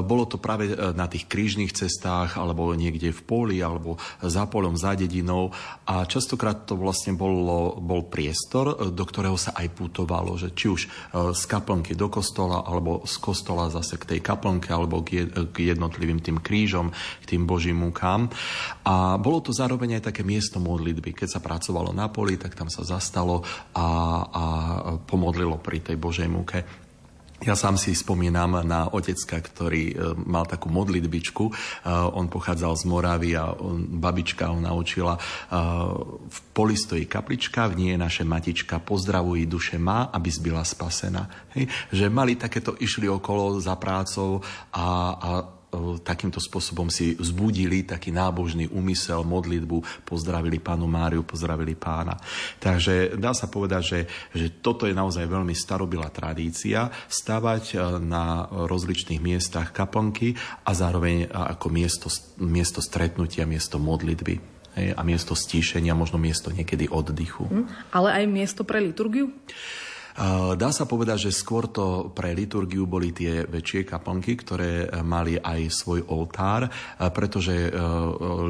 [0.00, 4.78] bolo to práve na tých krížnych cestách cestách alebo niekde v poli alebo za polom,
[4.78, 5.50] za dedinou
[5.84, 10.80] a častokrát to vlastne bol, bol priestor, do ktorého sa aj putovalo, že či už
[10.86, 10.88] e,
[11.34, 16.38] z kaplnky do kostola alebo z kostola zase k tej kaplnke alebo k jednotlivým tým
[16.38, 18.30] krížom, k tým božím múkám.
[18.86, 21.16] A bolo to zároveň aj také miesto modlitby.
[21.16, 23.42] Keď sa pracovalo na poli, tak tam sa zastalo
[23.74, 24.44] a, a
[25.04, 26.83] pomodlilo pri tej božej múke.
[27.44, 31.44] Ja sám si spomínam na otecka, ktorý e, mal takú modlitbičku.
[31.44, 31.52] E,
[31.92, 33.52] on pochádzal z Moravy a
[34.00, 35.14] babička ho naučila.
[35.16, 35.20] E,
[36.24, 41.52] v poli stojí kaplička, v nie je naše matička, pozdravuj duše má, aby zbyla spasená.
[41.52, 41.68] Hej?
[41.92, 44.40] Že mali takéto, išli okolo za prácou
[44.72, 45.28] a, a
[46.02, 52.16] takýmto spôsobom si vzbudili taký nábožný úmysel, modlitbu, pozdravili pánu Máriu, pozdravili pána.
[52.58, 54.00] Takže dá sa povedať, že,
[54.32, 60.34] že toto je naozaj veľmi starobilá tradícia stavať e, na rozličných miestach kaplnky
[60.64, 62.08] a zároveň ako miesto,
[62.40, 67.46] miesto stretnutia, miesto modlitby a miesto stíšenia, možno miesto niekedy oddychu.
[67.46, 69.30] Hm, ale aj miesto pre liturgiu?
[70.54, 75.74] Dá sa povedať, že skôr to pre liturgiu boli tie väčšie kaplnky, ktoré mali aj
[75.74, 76.70] svoj oltár,
[77.10, 77.74] pretože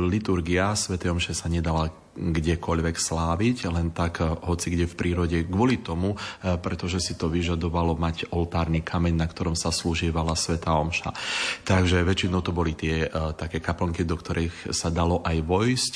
[0.04, 1.00] liturgia Sv.
[1.00, 6.54] Omše sa nedala kdekoľvek sláviť, len tak eh, hoci kde v prírode kvôli tomu, eh,
[6.56, 11.10] pretože si to vyžadovalo mať oltárny kameň, na ktorom sa slúžievala Sveta Omša.
[11.66, 15.92] Takže väčšinou to boli tie uh, také kaplnky, do ktorých sa dalo aj vojsť,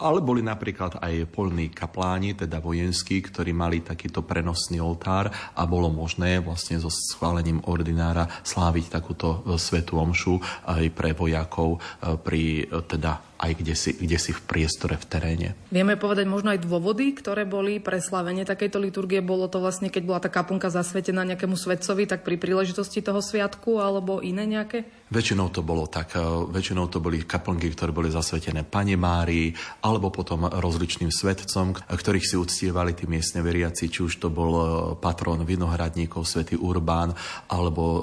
[0.00, 5.92] ale boli napríklad aj polní kapláni, teda vojenskí, ktorí mali takýto prenosný oltár a bolo
[5.92, 11.78] možné vlastne so schválením ordinára sláviť takúto Svetu Omšu aj pre vojakov
[12.24, 15.48] pri teda aj kde si, kde si v priestore, v teréne.
[15.72, 19.24] Vieme povedať možno aj dôvody, ktoré boli pre slavenie takejto liturgie.
[19.24, 23.80] Bolo to vlastne, keď bola tá kaplnka zasvetená nejakému svetcovi, tak pri príležitosti toho sviatku
[23.80, 24.84] alebo iné nejaké?
[25.08, 26.14] Väčšinou to bolo tak.
[26.14, 26.20] E,
[26.52, 29.56] väčšinou to boli kaplnky, ktoré boli zasvetené Pane Márii
[29.88, 34.64] alebo potom rozličným svetcom, ktorých si uctievali tí miestne veriaci, či už to bol e,
[35.00, 37.16] patron vinohradníkov, svätý Urbán,
[37.48, 38.00] alebo e,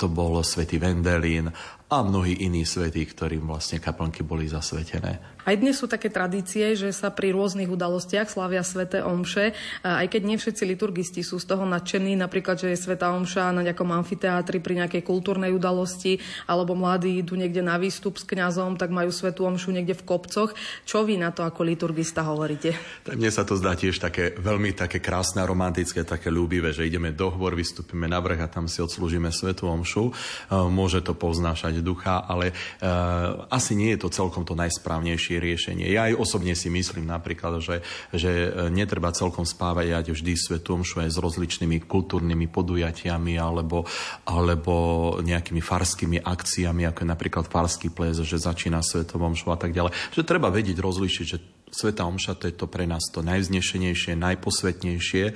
[0.00, 1.52] to bol svätý Vendelín
[1.90, 5.18] a mnohí iní svetí, ktorým vlastne kaplnky boli zasvetené.
[5.40, 10.22] Aj dnes sú také tradície, že sa pri rôznych udalostiach slavia sveté omše, aj keď
[10.22, 14.60] nie všetci liturgisti sú z toho nadšení, napríklad, že je sveta omša na nejakom amfiteátri
[14.62, 19.48] pri nejakej kultúrnej udalosti, alebo mladí idú niekde na výstup s kňazom, tak majú svetú
[19.48, 20.52] omšu niekde v kopcoch.
[20.84, 22.76] Čo vy na to ako liturgista hovoríte?
[23.02, 27.16] Tak mne sa to zdá tiež také veľmi také krásne, romantické, také ľúbivé, že ideme
[27.16, 30.12] do hôr, vystúpime na vrch a tam si odslúžime svetú omšu.
[30.52, 35.88] Môže to poznášať ducha, ale uh, asi nie je to celkom to najsprávnejšie riešenie.
[35.90, 37.82] Ja aj osobne si myslím napríklad, že,
[38.14, 43.86] že e, netreba celkom spávať vždy svetom aj s rozličnými kultúrnymi podujatiami alebo,
[44.26, 44.74] alebo
[45.20, 49.92] nejakými farskými akciami, ako je napríklad farský ples, že začína svetovom a tak ďalej.
[50.14, 51.38] Že treba vedieť rozlišiť, že
[51.70, 55.32] Sveta Omša to je to pre nás to najvznešenejšie, najposvetnejšie, e,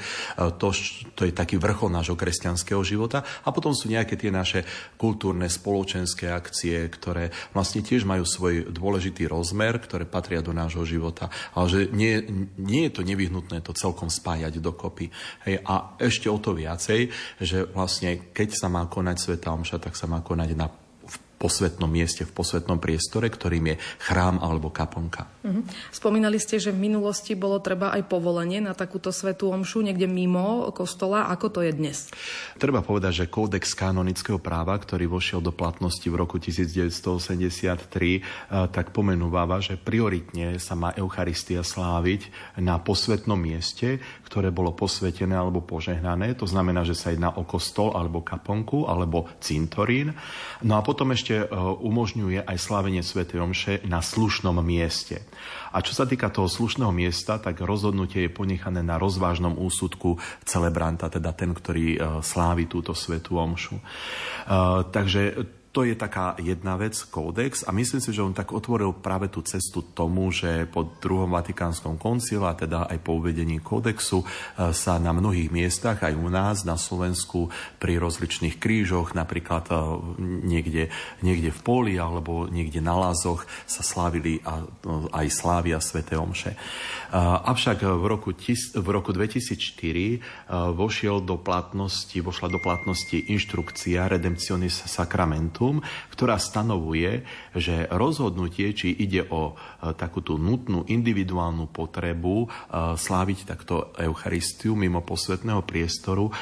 [0.58, 0.68] to,
[1.14, 4.66] to je taký vrchol nášho kresťanského života a potom sú nejaké tie naše
[4.98, 11.30] kultúrne, spoločenské akcie, ktoré vlastne tiež majú svoj dôležitý rozmer, ktoré patria do nášho života,
[11.54, 12.20] ale že nie,
[12.58, 15.08] nie je to nevyhnutné to celkom spájať dokopy.
[15.46, 17.08] Hej, a ešte o to viacej,
[17.38, 20.66] že vlastne keď sa má konať Sveta Omša, tak sa má konať na
[21.44, 25.28] posvetnom mieste, v posvetnom priestore, ktorým je chrám alebo kaplnka.
[25.44, 25.60] Uh-huh.
[25.92, 30.72] Spomínali ste, že v minulosti bolo treba aj povolenie na takúto svetú omšu niekde mimo
[30.72, 31.28] kostola.
[31.28, 32.08] Ako to je dnes?
[32.56, 38.24] Treba povedať, že kódex kanonického práva, ktorý vošiel do platnosti v roku 1983, eh,
[38.72, 42.32] tak pomenúváva, že prioritne sa má Eucharistia sláviť
[42.64, 46.32] na posvetnom mieste, ktoré bolo posvetené alebo požehnané.
[46.40, 50.16] To znamená, že sa jedná o kostol alebo kaponku alebo cintorín.
[50.64, 51.50] No a potom ešte ešte
[51.82, 53.26] umožňuje aj slávenie Sv.
[53.26, 55.26] Omše na slušnom mieste.
[55.74, 61.10] A čo sa týka toho slušného miesta, tak rozhodnutie je ponechané na rozvážnom úsudku celebranta,
[61.10, 63.82] teda ten, ktorý slávi túto Svetú Omšu.
[64.94, 65.22] Takže
[65.74, 69.42] to je taká jedna vec, kódex a myslím si, že on tak otvoril práve tú
[69.42, 74.26] cestu tomu, že po druhom Vatikánskom koncile a teda aj po uvedení kódexu e,
[74.70, 77.50] sa na mnohých miestach, aj u nás na Slovensku,
[77.82, 79.74] pri rozličných krížoch, napríklad e,
[80.46, 80.94] niekde,
[81.26, 86.54] niekde v poli alebo niekde na lázoch sa slávili a, e, aj slávia Svete Omše.
[87.14, 95.63] Avšak v roku, v roku 2004 vošiel do platnosti, vošla do platnosti inštrukcia Redemptionis Sacramentu,
[95.64, 95.80] dátum,
[96.12, 97.24] ktorá stanovuje,
[97.56, 102.48] že rozhodnutie, či ide o e, takúto nutnú individuálnu potrebu e,
[103.00, 106.32] sláviť takto Eucharistiu mimo posvetného priestoru, e,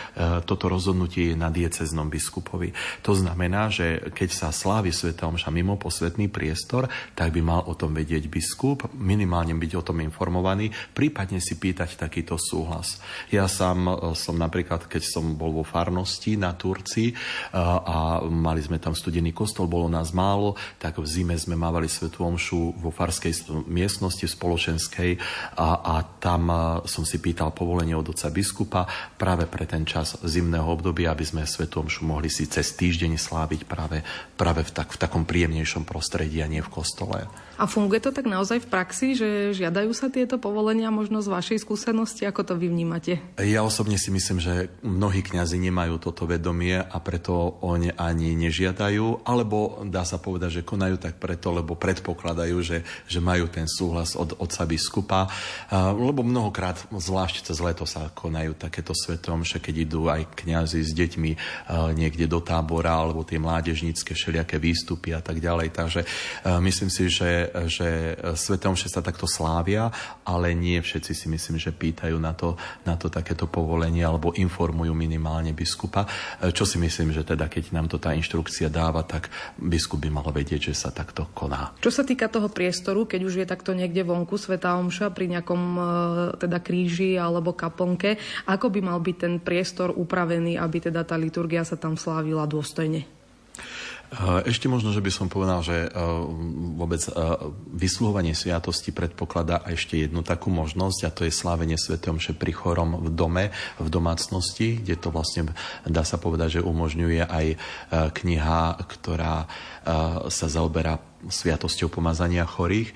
[0.42, 2.74] toto rozhodnutie je na dieceznom biskupovi.
[3.06, 7.78] To znamená, že keď sa slávi Sveta Omša mimo posvetný priestor, tak by mal o
[7.78, 12.98] tom vedieť biskup, minimálne byť o tom informovaný, prípadne si pýtať takýto súhlas.
[13.30, 17.12] Ja sám som napríklad, keď som bol vo farnosti na Turci
[17.52, 21.84] a mali sme tam studiť studený kostol, bolo nás málo, tak v zime sme mávali
[21.84, 25.20] svetú omšu vo farskej miestnosti spoločenskej
[25.60, 26.48] a, a tam
[26.88, 28.88] som si pýtal povolenie od oca biskupa
[29.20, 33.68] práve pre ten čas zimného obdobia, aby sme svetú omšu mohli si cez týždeň sláviť
[33.68, 34.00] práve,
[34.40, 37.28] práve v, tak, v takom príjemnejšom prostredí a nie v kostole.
[37.60, 41.58] A funguje to tak naozaj v praxi, že žiadajú sa tieto povolenia možno z vašej
[41.60, 42.24] skúsenosti?
[42.24, 43.20] Ako to vy vnímate?
[43.36, 49.01] Ja osobne si myslím, že mnohí kňazi nemajú toto vedomie a preto oni ani nežiadajú,
[49.26, 52.78] alebo dá sa povedať, že konajú tak preto, lebo predpokladajú, že,
[53.08, 55.20] že majú ten súhlas od otca biskupa.
[55.72, 60.92] Lebo mnohokrát, zvlášť cez leto sa konajú takéto svetom, že keď idú aj kňazi s
[60.92, 61.30] deťmi
[61.96, 65.72] niekde do tábora, alebo tie mládežnícke všelijaké výstupy a tak ďalej.
[65.72, 66.00] Takže
[66.60, 67.32] myslím si, že
[67.68, 69.88] že, Svete Omše sa takto slávia,
[70.26, 74.92] ale nie všetci si myslím, že pýtajú na to, na to takéto povolenie alebo informujú
[74.92, 76.04] minimálne biskupa.
[76.52, 80.28] Čo si myslím, že teda keď nám to tá inštrukcia dáva, tak biskup by mal
[80.28, 81.72] vedieť, že sa takto koná.
[81.80, 85.62] Čo sa týka toho priestoru, keď už je takto niekde vonku Sveta Omša pri nejakom
[85.72, 85.82] e,
[86.36, 91.64] teda kríži alebo kaplnke, ako by mal byť ten priestor upravený, aby teda tá liturgia
[91.64, 93.08] sa tam slávila dôstojne?
[94.12, 95.92] Eh, ešte možno, že by som povedal, že eh,
[96.76, 97.12] vôbec eh,
[97.72, 101.96] vysluhovanie sviatosti predpokladá ešte jednu takú možnosť a to je slávenie Sv.
[101.96, 103.44] Omše pri chorom v dome,
[103.80, 105.56] v domácnosti, kde to vlastne
[105.88, 107.46] dá sa povedať, že umožňuje aj
[108.12, 109.48] kniha, ktorá
[110.28, 111.00] sa zaoberá
[111.30, 112.92] sviatosťou pomazania chorých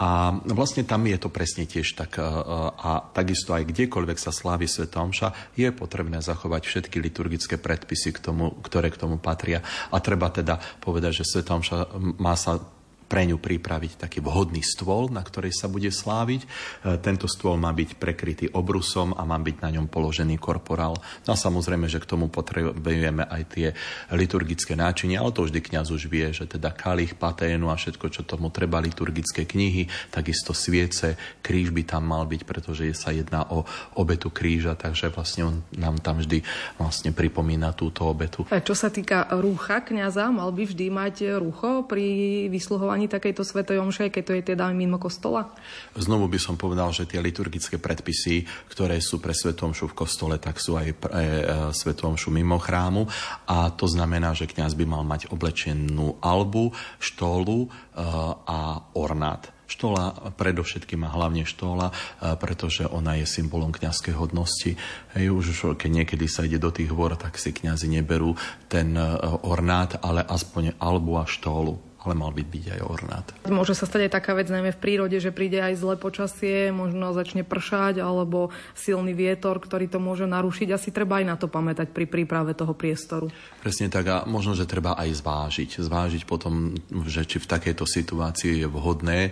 [0.00, 2.16] a vlastne tam je to presne tiež tak.
[2.16, 8.16] E, a takisto aj kdekoľvek sa slávi Sveta Omša, je potrebné zachovať všetky liturgické predpisy,
[8.16, 9.60] k tomu, ktoré k tomu patria.
[9.92, 11.78] A treba teda povedať, že Sveta Omša
[12.16, 12.79] má sa
[13.10, 16.46] pre ňu pripraviť taký vhodný stôl, na ktorej sa bude sláviť.
[16.46, 16.48] E,
[17.02, 20.94] tento stôl má byť prekrytý obrusom a má byť na ňom položený korporál.
[21.26, 23.68] No a samozrejme, že k tomu potrebujeme aj tie
[24.14, 28.22] liturgické náčinia, ale to vždy kňaz už vie, že teda kalich, paténu a všetko, čo
[28.22, 33.66] tomu treba, liturgické knihy, takisto sviece, kríž by tam mal byť, pretože sa jedná o
[33.98, 36.46] obetu kríža, takže vlastne on nám tam vždy
[36.78, 38.46] vlastne pripomína túto obetu.
[38.54, 43.40] A čo sa týka rúcha kňaza, mal by vždy mať rúcho pri vysluhovaní ani takejto
[43.40, 45.48] svetej omše, keď to je teda mimo kostola?
[45.96, 50.60] Znovu by som povedal, že tie liturgické predpisy, ktoré sú pre omšu v kostole, tak
[50.60, 51.42] sú aj pre e,
[51.72, 53.08] svetom omšu mimo chrámu
[53.48, 57.68] a to znamená, že kňaz by mal mať oblečenú albu, štólu e,
[58.44, 59.48] a ornát.
[59.70, 64.76] Štola predovšetkým a hlavne štola, e, pretože ona je symbolom kňazskej hodnosti.
[65.16, 65.46] Hej, už
[65.80, 68.36] keď niekedy sa ide do tých vor, tak si kňazi neberú
[68.68, 68.92] ten
[69.40, 73.26] ornát, ale aspoň albu a štólu ale mal byť byť aj ornát.
[73.52, 77.12] Môže sa stať aj taká vec najmä v prírode, že príde aj zlé počasie, možno
[77.12, 80.68] začne pršať alebo silný vietor, ktorý to môže narušiť.
[80.72, 83.28] Asi treba aj na to pamätať pri príprave toho priestoru.
[83.60, 85.84] Presne tak a možno, že treba aj zvážiť.
[85.84, 86.72] Zvážiť potom,
[87.04, 89.30] že či v takejto situácii je vhodné e,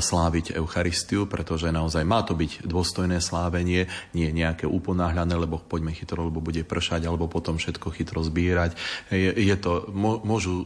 [0.00, 6.32] sláviť Eucharistiu, pretože naozaj má to byť dôstojné slávenie, nie nejaké uponáhľané, lebo poďme chytro,
[6.32, 8.72] lebo bude pršať, alebo potom všetko chytro zbírať.
[9.12, 9.84] Je, je to,
[10.24, 10.64] môžu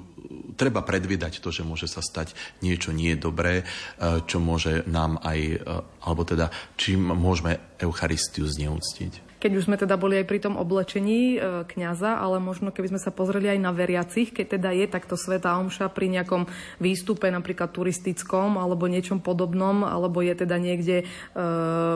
[0.60, 5.40] treba predvídať to, že môže sa stať niečo nie dobré, e, čo môže nám aj,
[5.40, 5.56] e,
[6.04, 9.29] alebo teda čím môžeme Eucharistiu zneúctiť.
[9.40, 13.00] Keď už sme teda boli aj pri tom oblečení e, kňaza, ale možno keby sme
[13.00, 16.44] sa pozreli aj na veriacich, keď teda je takto Sveta Omša pri nejakom
[16.76, 21.04] výstupe, napríklad turistickom alebo niečom podobnom, alebo je teda niekde e,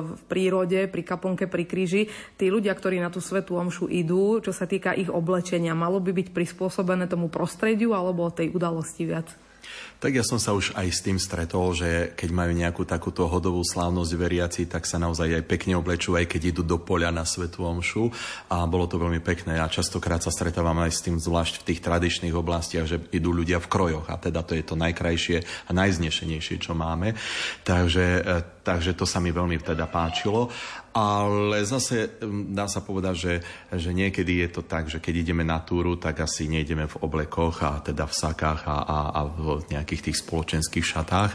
[0.01, 2.09] v prírode, pri kaponke, pri kríži,
[2.41, 6.17] tí ľudia, ktorí na tú Svetú Omšu idú, čo sa týka ich oblečenia, malo by
[6.17, 9.44] byť prispôsobené tomu prostrediu alebo tej udalosti viac?
[10.05, 13.65] Tak ja som sa už aj s tým stretol, že keď majú nejakú takúto hodovú
[13.65, 17.65] slávnosť veriaci, tak sa naozaj aj pekne oblečú, aj keď idú do poľa na Svetú
[17.65, 18.13] Omšu.
[18.53, 19.57] A bolo to veľmi pekné.
[19.57, 23.57] A častokrát sa stretávam aj s tým, zvlášť v tých tradičných oblastiach, že idú ľudia
[23.65, 24.05] v krojoch.
[24.13, 27.17] A teda to je to najkrajšie a najznešenejšie, čo máme.
[27.65, 30.49] Takže, e, takže to sa mi veľmi teda páčilo.
[30.95, 32.23] Ale zase
[32.55, 33.35] dá sa povedať, že,
[33.77, 37.61] že niekedy je to tak, že keď ideme na túru, tak asi nejdeme v oblekoch
[37.61, 41.31] a teda v sakách a, a, a v nejakých tých spoločenských šatách.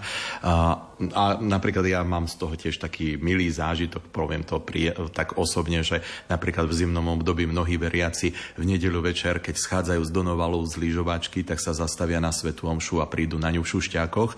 [1.11, 5.83] A napríklad ja mám z toho tiež taký milý zážitok, poviem to pri, tak osobne,
[5.83, 5.99] že
[6.31, 11.43] napríklad v zimnom období mnohí veriaci v nedeľu večer, keď schádzajú z Donovalu z lyžovačky,
[11.43, 14.31] tak sa zastavia na Svetu Omšu a prídu na ňu v šušťákoch.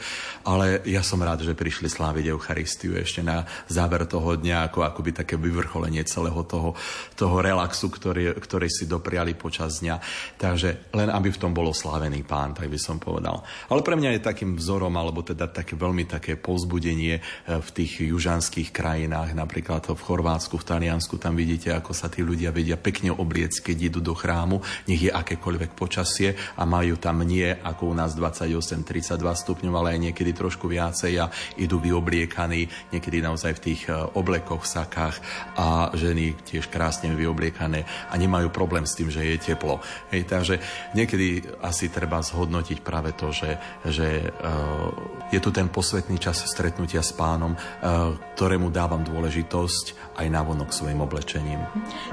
[0.49, 4.99] Ale ja som rád, že prišli sláviť Eucharistiu ešte na záver toho dňa, ako, ako
[5.01, 6.72] by byť také vyvrcholenie celého toho,
[7.20, 9.99] toho relaxu, ktorý, ktorý si dopriali počas dňa.
[10.39, 13.43] Takže len aby v tom bolo slávený pán, tak by som povedal.
[13.68, 17.22] Ale pre mňa je takým vzorom, alebo teda také veľmi také povzbudenie e,
[17.60, 22.56] v tých južanských krajinách, napríklad v Chorvátsku, v Taliansku, tam vidíte, ako sa tí ľudia
[22.56, 27.52] vedia pekne obliec, keď idú do chrámu, nech je akékoľvek počasie a majú tam nie
[27.52, 31.28] ako u nás 28-32 stupňov, ale aj niekedy trošku viacej a
[31.60, 35.16] idú vyobliekaní, niekedy naozaj v tých e, oblekoch, saka oblekách
[35.58, 39.82] a ženy tiež krásne vyobliekané a nemajú problém s tým, že je teplo.
[40.14, 40.56] Hej, takže
[40.93, 44.89] niekedy asi treba zhodnotiť práve to, že, že uh,
[45.34, 51.02] je tu ten posvetný čas stretnutia s pánom, uh, ktorému dávam dôležitosť aj návonok svojim
[51.02, 51.62] oblečením.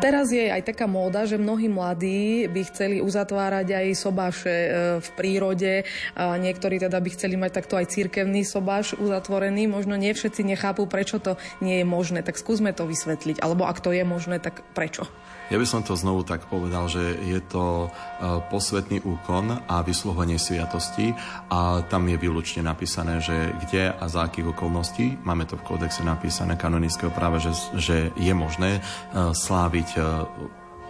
[0.01, 5.09] Teraz je aj taká móda, že mnohí mladí by chceli uzatvárať aj sobáše uh, v
[5.15, 5.73] prírode.
[6.19, 9.71] Niektorí teda by chceli mať takto aj cirkevný sobáš uzatvorený.
[9.71, 12.25] Možno nie všetci nechápu, prečo to nie je možné.
[12.25, 13.39] Tak skúsme to vysvetliť?
[13.43, 15.07] Alebo ak to je možné, tak prečo?
[15.49, 17.89] Ja by som to znovu tak povedal, že je to e,
[18.53, 21.17] posvetný úkon a vyslovenie sviatosti
[21.49, 26.05] a tam je výlučne napísané, že kde a za akých okolností, máme to v kódexe
[26.05, 28.81] napísané kanonického práva, že, že je možné e,
[29.33, 30.01] sláviť e,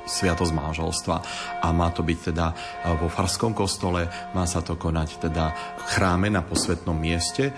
[0.09, 1.17] sviatosť manželstva.
[1.63, 2.57] A má to byť teda
[2.97, 5.53] vo farskom kostole, má sa to konať teda
[5.93, 7.53] chráme na posvetnom mieste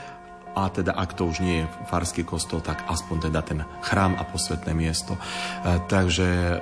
[0.55, 4.27] a teda ak to už nie je farský kostol, tak aspoň teda ten chrám a
[4.27, 5.15] posvetné miesto.
[5.15, 5.21] E,
[5.87, 6.59] takže e,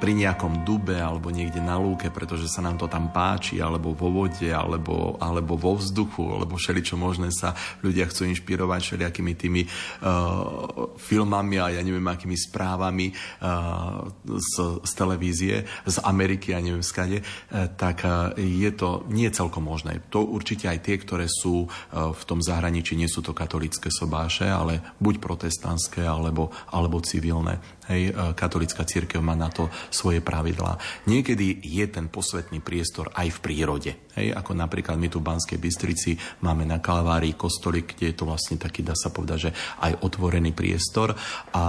[0.00, 4.08] pri nejakom dube alebo niekde na lúke, pretože sa nám to tam páči, alebo vo
[4.08, 7.52] vode, alebo, alebo vo vzduchu, alebo všeličo možné sa
[7.84, 14.92] ľudia chcú inšpirovať všelijakými tými uh, filmami a ja neviem akými správami uh, z, z
[14.96, 20.00] televízie, z Ameriky a neviem skade, uh, tak uh, je to nie celkom možné.
[20.08, 24.48] To určite aj tie, ktoré sú uh, v tom zahraničí, nie sú to katolické sobáše,
[24.48, 27.60] ale buď protestantské, alebo, alebo civilné.
[27.90, 30.78] Hej, e, katolická církev má na to svoje pravidlá.
[31.10, 33.92] Niekedy je ten posvetný priestor aj v prírode.
[34.14, 36.14] Hej, ako napríklad my tu v Banskej Bystrici
[36.46, 40.54] máme na Kalvárii kostolik, kde je to vlastne taký, dá sa povedať, že aj otvorený
[40.54, 41.18] priestor a,
[41.50, 41.66] a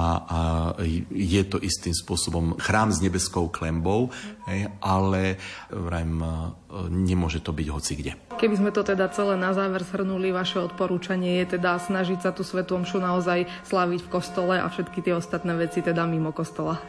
[1.11, 4.09] je to istým spôsobom chrám s nebeskou klembou,
[4.49, 5.37] hej, ale
[5.69, 6.29] vrajím, e,
[6.89, 8.11] nemôže to byť hoci kde.
[8.41, 12.41] Keby sme to teda celé na záver shrnuli, vaše odporúčanie je teda snažiť sa tú
[12.41, 16.81] svetú omšu naozaj slaviť v kostole a všetky tie ostatné veci teda mimo kostola.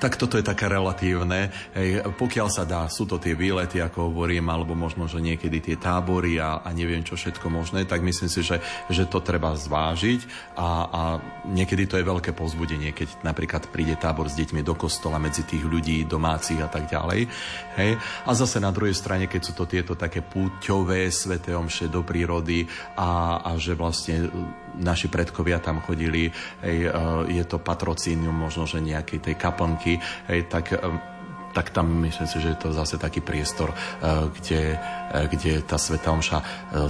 [0.00, 1.52] Tak toto je také relatívne.
[1.74, 5.76] Hej, pokiaľ sa dá, sú to tie výlety, ako hovorím, alebo možno, že niekedy tie
[5.76, 10.54] tábory a, a neviem čo všetko možné, tak myslím si, že, že to treba zvážiť
[10.56, 11.02] a, a
[11.50, 15.66] niekedy to je veľké povzbudenie, keď napríklad príde tábor s deťmi do kostola medzi tých
[15.66, 17.26] ľudí, domácich a tak ďalej.
[17.74, 17.90] Hej.
[17.98, 22.62] A zase na druhej strane, keď sú to tieto také púťové sveté omše do prírody
[22.94, 24.30] a, a že vlastne
[24.78, 26.30] naši predkovia tam chodili,
[26.62, 26.90] hej, e,
[27.32, 29.98] je to patrocínium možno, že nejakej tej kaplnky,
[30.28, 30.78] hej, tak e,
[31.56, 33.76] tak tam myslím si, že je to zase taký priestor, e,
[34.36, 34.76] kde,
[35.32, 36.38] kde tá Sveta Omša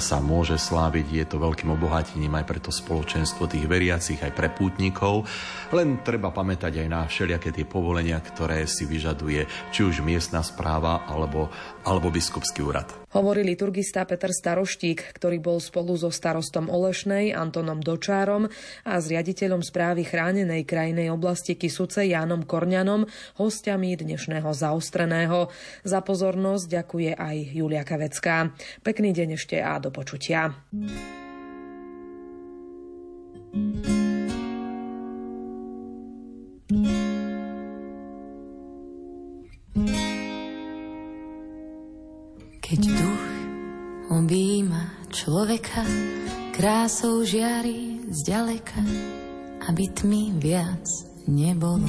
[0.02, 1.06] sa môže sláviť.
[1.06, 5.22] Je to veľkým obohatením aj pre to spoločenstvo tých veriacich, aj pre pútnikov.
[5.70, 11.06] Len treba pamätať aj na všelijaké tie povolenia, ktoré si vyžaduje či už miestna správa
[11.06, 11.46] alebo,
[11.86, 12.90] alebo biskupský úrad.
[13.14, 18.50] Hovorí liturgista Peter Staroštík, ktorý bol spolu so starostom Olešnej Antonom Dočárom
[18.82, 23.06] a s riaditeľom správy chránenej krajnej oblasti Kisuce Jánom Korňanom
[23.38, 25.48] hostiami dnešného zaostreného.
[25.86, 28.50] Za pozornosť ďakuje aj Julia Kavecká.
[28.82, 30.58] Pekný deň ešte a do počutia.
[33.56, 34.15] thank you
[44.66, 45.86] všíma človeka,
[46.50, 48.82] krásou žiari zďaleka,
[49.70, 50.82] aby tmy viac
[51.30, 51.86] nebolo.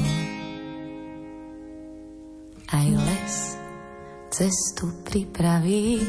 [2.69, 3.36] Aj les
[4.30, 6.03] cestu pripraví,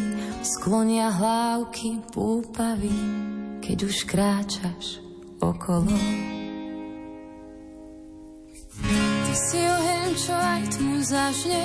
[0.44, 2.92] sklonia hlávky púpavy,
[3.64, 5.00] keď už kráčaš
[5.40, 5.96] okolo.
[8.84, 11.64] Ty si oheň, čo aj tmu zažne,